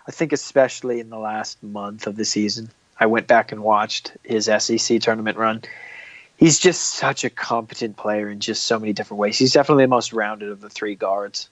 [0.07, 2.69] I think especially in the last month of the season,
[2.99, 5.61] I went back and watched his SEC tournament run.
[6.37, 9.37] He's just such a competent player in just so many different ways.
[9.37, 11.49] He's definitely the most rounded of the three guards.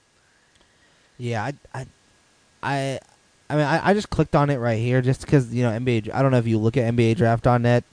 [1.16, 1.86] Yeah, I, I,
[2.62, 3.00] I,
[3.48, 6.12] I mean, I, I just clicked on it right here just because you know NBA.
[6.12, 7.84] I don't know if you look at NBA Draft.net,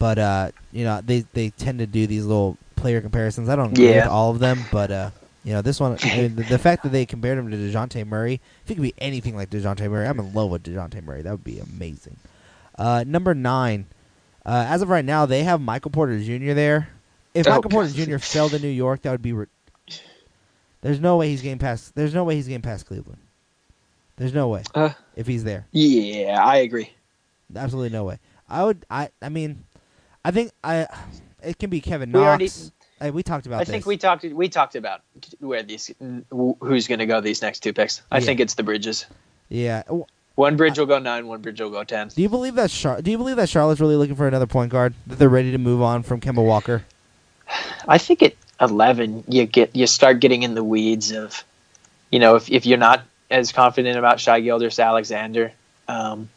[0.00, 3.48] but uh, you know they they tend to do these little player comparisons.
[3.48, 4.04] I don't agree Yeah.
[4.06, 5.10] with all of them, but uh,
[5.44, 5.96] you know this one.
[6.02, 8.82] I mean, the, the fact that they compared him to Dejounte Murray, if he could
[8.82, 11.22] be anything like Dejounte Murray, I'm in love with Dejounte Murray.
[11.22, 12.16] That would be amazing.
[12.76, 13.86] Uh, number nine,
[14.46, 16.54] uh, as of right now, they have Michael Porter Jr.
[16.54, 16.88] there.
[17.34, 18.18] If Oh, Michael Porter Jr.
[18.18, 19.32] fell to New York, that would be.
[19.34, 19.46] Re-
[20.80, 21.94] there's no way he's getting past.
[21.94, 23.18] There's no way he's getting past Cleveland.
[24.16, 25.66] There's no way Uh, if he's there.
[25.72, 26.90] yeah, I agree.
[27.54, 28.18] Absolutely no way.
[28.48, 28.84] I would.
[28.90, 29.10] I.
[29.22, 29.64] I mean,
[30.24, 30.86] I think I.
[31.42, 32.26] It can be Kevin We Knox.
[32.28, 32.50] already-
[33.00, 33.70] Hey, we talked about I this.
[33.70, 34.24] think we talked.
[34.24, 35.00] We talked about
[35.38, 35.90] where these,
[36.30, 38.02] who's going to go these next two picks.
[38.12, 38.24] I Yeah.
[38.26, 39.06] think it's the Bridges.
[39.48, 39.84] Yeah.
[40.34, 41.26] One bridge will go nine.
[41.26, 42.08] One bridge will go ten.
[42.08, 44.70] Do you believe that Char- Do you believe that Charlotte's really looking for another point
[44.70, 44.92] guard?
[45.06, 46.84] That they're ready to move on from Kemba Walker?
[47.88, 51.42] I think at eleven, you get you start getting in the weeds of,
[52.12, 55.52] you know, if if you're not as confident about Shai Gilgeous-Alexander,
[55.88, 56.28] um,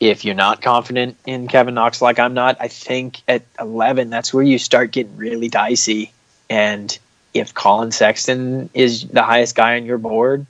[0.00, 4.32] if you're not confident in Kevin Knox like I'm not, I think at eleven that's
[4.32, 6.12] where you start getting really dicey.
[6.48, 6.98] And
[7.34, 10.46] if Collin Sexton is the highest guy on your board,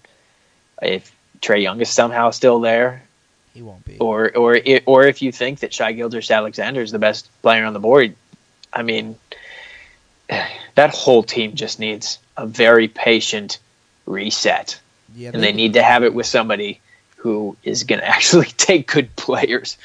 [0.81, 1.13] if
[1.43, 3.03] Trae Young is somehow still there,
[3.53, 3.99] He won't be.
[3.99, 7.73] or or i- or if you think that Shai Gilgeous-Alexander is the best player on
[7.73, 8.15] the board,
[8.73, 9.17] I mean,
[10.77, 13.59] that whole team just needs a very patient
[14.07, 14.81] reset,
[15.15, 16.81] Yeah, and they need to have it with somebody
[17.21, 19.77] who is going to actually take good players.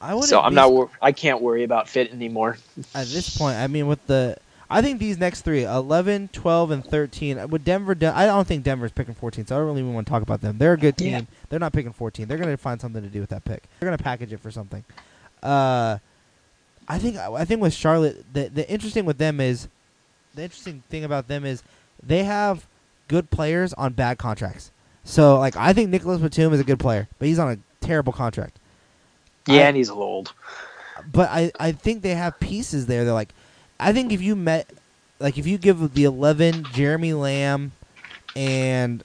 [0.00, 0.72] I So I'm not.
[0.72, 2.56] wor- I can't worry about fit anymore.
[2.94, 4.36] at this point, I mean, with the,
[4.70, 8.92] I think these next three, 11, 12, and 13, with Denver, I don't think Denver's
[8.92, 10.56] picking 14, so I don't really even want to talk about them.
[10.58, 11.12] They're a good team.
[11.12, 11.20] Yeah.
[11.50, 12.28] They're not picking 14.
[12.28, 13.64] They're going to find something to do with that pick.
[13.78, 14.84] They're going to package it for something.
[15.42, 15.98] Uh,
[16.88, 19.68] I think, I think with Charlotte, the, the interesting with them is,
[20.34, 21.62] the interesting thing about them is
[22.02, 22.66] they have
[23.08, 24.70] good players on bad contracts.
[25.10, 28.12] So, like, I think Nicolas Batum is a good player, but he's on a terrible
[28.12, 28.56] contract.
[29.48, 30.32] Yeah, I- and he's old.
[31.12, 33.04] but I, I think they have pieces there.
[33.04, 33.30] They're like,
[33.80, 34.70] I think if you met,
[35.18, 37.72] like if you give the eleven Jeremy Lamb,
[38.36, 39.02] and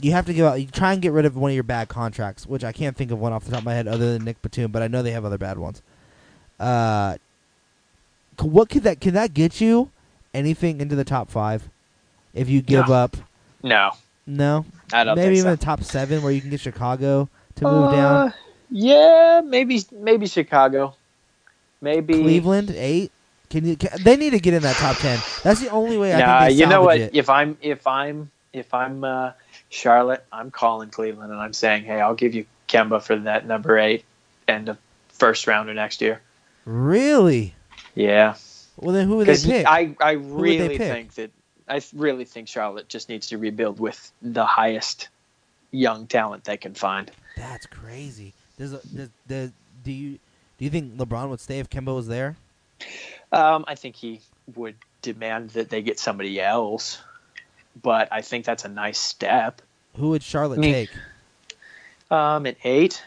[0.00, 1.88] you have to give out, you try and get rid of one of your bad
[1.88, 4.24] contracts, which I can't think of one off the top of my head other than
[4.24, 5.82] Nick Batum, but I know they have other bad ones.
[6.58, 7.16] Uh,
[8.40, 9.90] what could that can that get you?
[10.32, 11.68] Anything into the top five?
[12.32, 12.94] If you give No.
[12.94, 13.16] up,
[13.62, 13.90] No,
[14.26, 15.56] no, I don't maybe even so.
[15.56, 18.34] the top seven where you can get Chicago to move Uh, down.
[18.70, 20.94] Yeah, maybe maybe Chicago,
[21.80, 23.12] maybe Cleveland eight.
[23.50, 23.76] Can you?
[23.76, 25.18] Can, they need to get in that top ten.
[25.44, 26.98] That's the only way I Nah, think they you know what?
[26.98, 27.14] it.
[27.14, 29.32] If I'm if I'm if I'm uh,
[29.70, 33.78] Charlotte, I'm calling Cleveland and I'm saying, hey, I'll give you Kemba for that number
[33.78, 34.04] eight
[34.48, 34.78] and a
[35.10, 36.20] first rounder next year.
[36.64, 37.54] Really?
[37.94, 38.34] Yeah,
[38.76, 39.66] Well, then who would they pick?
[39.66, 41.30] I I really think that
[41.68, 45.08] I really think Charlotte just needs to rebuild with the highest
[45.72, 47.10] young talent they can find.
[47.36, 48.32] That's crazy.
[48.58, 49.50] Does, does, does
[49.84, 50.18] do you
[50.58, 52.36] do you think LeBron would stay if Kemba was there?
[53.32, 54.20] Um, I think he
[54.54, 57.02] would demand that they get somebody else,
[57.82, 59.60] but I think that's a nice step.
[59.96, 60.72] Who would Charlotte Me.
[60.72, 60.90] take
[62.10, 63.02] Um, at eight,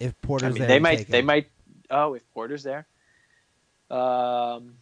[0.00, 0.68] if I Porter's mean, there?
[0.68, 1.08] they might.
[1.08, 1.48] They might.
[1.90, 2.86] Oh, if Porter's there.
[3.90, 4.74] Um,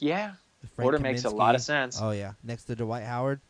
[0.00, 0.32] yeah,
[0.62, 1.98] If Frank Porter makes a lot of sense.
[2.00, 3.40] Oh yeah, next to Dwight Howard.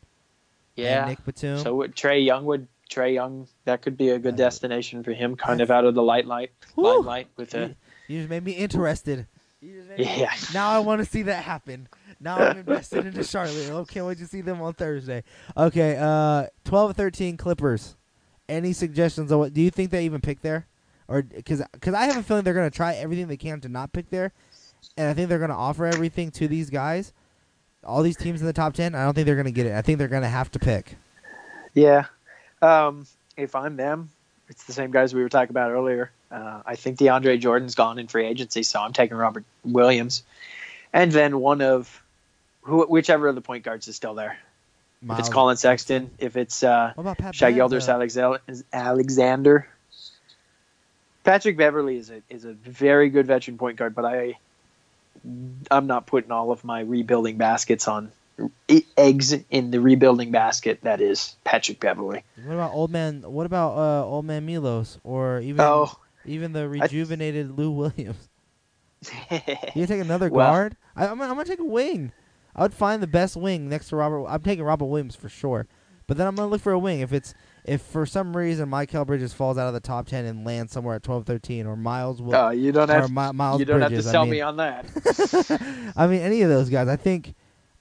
[0.77, 1.05] and yeah.
[1.07, 1.59] Nick Batum.
[1.59, 5.13] So would Trae Young would Trae Young that could be a good I- destination for
[5.13, 6.97] him, kind of out of the light light Woo!
[6.99, 7.75] limelight with a you,
[8.09, 9.27] you just made me interested.
[9.61, 10.33] You just me- yeah.
[10.55, 11.89] Now I want to see that happen.
[12.21, 13.71] Now I'm invested into Charlotte.
[13.71, 15.23] I can't wait to see them on Thursday.
[15.57, 17.97] Okay, uh, 12 13 Clippers.
[18.49, 19.53] Any suggestions on what?
[19.55, 20.67] Do you think they even pick there?
[21.07, 23.69] Or because because I have a feeling they're going to try everything they can to
[23.69, 24.33] not pick there,
[24.97, 27.13] and I think they're going to offer everything to these guys.
[27.85, 29.73] All these teams in the top ten, I don't think they're going to get it.
[29.73, 30.97] I think they're going to have to pick.
[31.75, 32.07] Yeah.
[32.61, 33.07] Um,
[33.37, 34.11] if I'm them,
[34.49, 36.11] it's the same guys we were talking about earlier.
[36.31, 40.23] Uh, I think DeAndre Jordan's gone in free agency, so I'm taking Robert Williams,
[40.93, 42.03] and then one of
[42.63, 44.39] who, whichever of the point guards is still there.
[45.03, 47.89] if it's Collin Sexton, if it's uh, Pat Gilders
[48.73, 49.69] Alexander.
[51.25, 54.39] Patrick Beverley is a is a very good veteran point guard, but I
[55.71, 58.13] I'm not putting all of my rebuilding baskets on
[58.97, 62.23] eggs in the rebuilding basket that is Patrick Beverley.
[62.45, 63.23] What about old man?
[63.23, 65.93] What about uh, old man Milos or even Oh,
[66.25, 68.29] even the rejuvenated Lou Williams?
[69.75, 70.77] You take another Well- guard?
[70.97, 72.13] I, I'm, gonna- I'm gonna take a wing.
[72.57, 74.27] I would find the best wing next to Robert.
[74.27, 75.67] I'm taking Robert Williams for sure,
[76.09, 77.01] but then I'm gonna look for a wing.
[77.01, 77.35] If it's
[77.69, 80.97] if for some reason Mikal Bridges falls out of the top ten and lands somewhere
[80.97, 84.05] at 12, 13, or Miles will, oh, you don't have Mi- Miles you don't Bridges,
[84.05, 85.93] have to sell I mean, me on that.
[85.97, 86.89] I mean, any of those guys.
[86.89, 87.35] I think,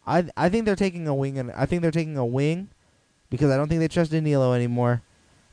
[0.06, 2.68] I I think they're taking a wing, and I think they're taking a wing
[3.30, 5.02] because I don't think they trust Danilo anymore,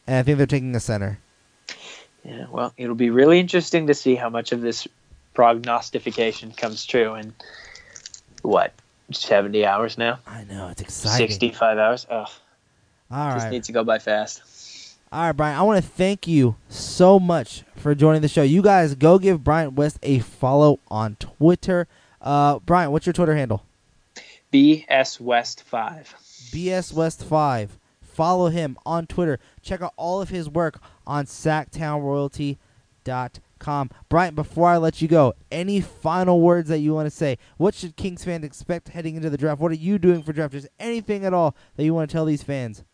[0.06, 1.18] and I think they're taking a center.
[2.24, 4.88] Yeah, well, it'll be really interesting to see how much of this
[5.34, 7.34] prognostication comes true in
[8.42, 8.72] what
[9.12, 11.26] seventy hours now, I know it's exciting.
[11.28, 12.06] sixty-five hours.
[12.08, 12.28] Ugh,
[13.10, 13.52] All just right.
[13.52, 14.96] needs to go by fast.
[15.12, 15.58] All right, Bryant.
[15.58, 18.42] I want to thank you so much for joining the show.
[18.42, 21.86] You guys go give Bryant West a follow on Twitter.
[22.20, 23.64] Uh, Bryant, what's your Twitter handle?
[24.52, 26.14] BS West five.
[26.50, 27.78] BS West Five.
[28.00, 29.40] Follow him on Twitter.
[29.60, 33.90] Check out all of his work on SactownRoyalty.com.
[34.08, 37.38] Bryant, before I let you go, any final words that you want to say?
[37.56, 39.60] What should Kings fans expect heading into the draft?
[39.60, 40.52] What are you doing for draft?
[40.52, 42.84] Just anything at all that you want to tell these fans?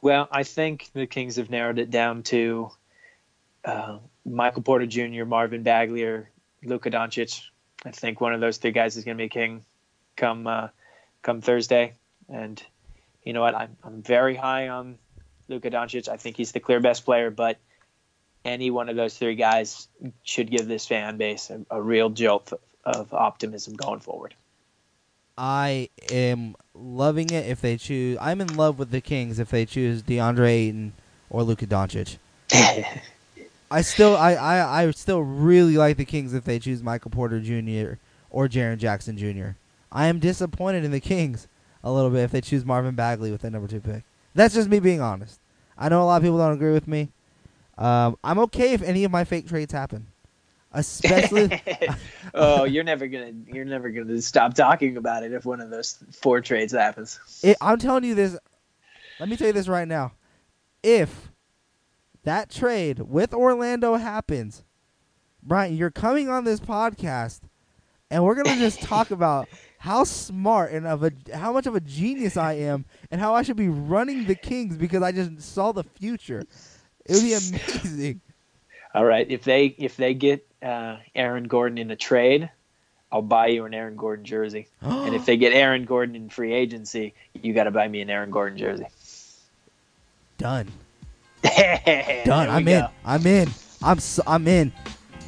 [0.00, 2.70] Well, I think the Kings have narrowed it down to
[3.64, 6.30] uh, Michael Porter Jr., Marvin Bagley, or
[6.62, 7.42] Luka Doncic.
[7.84, 9.64] I think one of those three guys is going to be king
[10.16, 10.68] come uh,
[11.22, 11.94] come Thursday.
[12.28, 12.62] And
[13.22, 13.54] you know what?
[13.54, 14.98] I'm I'm very high on
[15.48, 16.08] Luka Doncic.
[16.08, 17.58] I think he's the clear best player, but
[18.44, 19.88] any one of those three guys
[20.22, 22.52] should give this fan base a, a real jolt
[22.84, 24.34] of optimism going forward.
[25.38, 28.18] I am loving it if they choose.
[28.20, 30.94] I'm in love with the Kings if they choose DeAndre Ayton
[31.30, 32.18] or Luka Doncic.
[33.70, 37.38] I still, I, I, I still really like the Kings if they choose Michael Porter
[37.38, 37.98] Jr.
[38.30, 39.50] or Jaren Jackson Jr.
[39.92, 41.46] I am disappointed in the Kings
[41.84, 44.02] a little bit if they choose Marvin Bagley with that number two pick.
[44.34, 45.38] That's just me being honest.
[45.78, 47.10] I know a lot of people don't agree with me.
[47.76, 50.08] Um, I'm okay if any of my fake trades happen
[50.72, 51.62] especially.
[52.34, 56.02] oh, you're never gonna you're never gonna stop talking about it if one of those
[56.12, 57.18] four trades happens.
[57.42, 58.36] It, I'm telling you this.
[59.20, 60.12] Let me tell you this right now.
[60.82, 61.32] If
[62.24, 64.64] that trade with Orlando happens,
[65.42, 67.40] Bryant, you're coming on this podcast,
[68.10, 71.80] and we're gonna just talk about how smart and of a how much of a
[71.80, 75.72] genius I am, and how I should be running the Kings because I just saw
[75.72, 76.44] the future.
[77.06, 78.20] It would be amazing.
[78.94, 82.50] All right, if they if they get uh, Aaron Gordon in a trade,
[83.10, 84.68] I'll buy you an Aaron Gordon jersey.
[84.80, 88.10] and if they get Aaron Gordon in free agency, you got to buy me an
[88.10, 88.86] Aaron Gordon jersey.
[90.38, 90.68] Done.
[91.42, 92.48] Done.
[92.48, 92.86] I'm in.
[93.04, 93.48] I'm in.
[93.82, 94.72] I'm so, I'm in.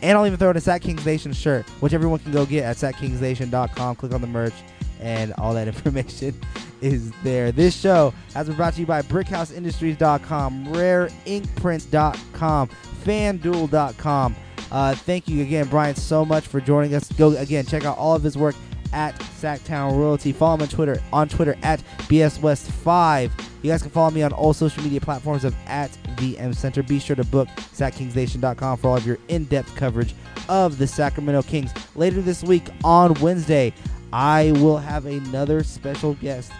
[0.02, 2.64] And I'll even throw in a Sack Kings Nation shirt, which everyone can go get
[2.64, 3.96] at sackingsnation.com.
[3.96, 4.54] Click on the merch,
[5.00, 6.34] and all that information
[6.80, 7.52] is there.
[7.52, 12.70] This show has been brought to you by BrickHouseIndustries.com, RareInkPrints.com,
[13.04, 14.36] FanDuel.com.
[14.70, 17.10] Uh, thank you again, Bryant, so much for joining us.
[17.12, 18.54] Go again, check out all of his work
[18.92, 20.32] at Sactown Royalty.
[20.32, 23.30] Follow him on Twitter on Twitter at BSWest5.
[23.62, 26.82] You guys can follow me on all social media platforms of at VM Center.
[26.82, 30.14] Be sure to book SacKingsNation.com for all of your in-depth coverage
[30.48, 31.72] of the Sacramento Kings.
[31.94, 33.72] Later this week on Wednesday,
[34.12, 36.52] I will have another special guest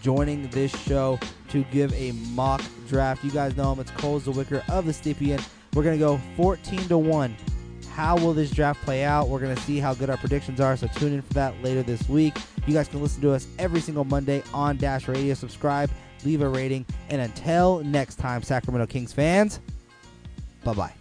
[0.00, 1.18] joining this show
[1.50, 3.24] to give a mock draft.
[3.24, 3.80] You guys know him.
[3.80, 5.42] It's Cole Zwicker of the Stepien.
[5.74, 7.36] We're going to go 14 to 1.
[7.92, 9.28] How will this draft play out?
[9.28, 11.82] We're going to see how good our predictions are, so tune in for that later
[11.82, 12.36] this week.
[12.66, 15.34] You guys can listen to us every single Monday on Dash Radio.
[15.34, 15.90] Subscribe,
[16.24, 19.60] leave a rating, and until next time, Sacramento Kings fans,
[20.64, 20.97] bye bye.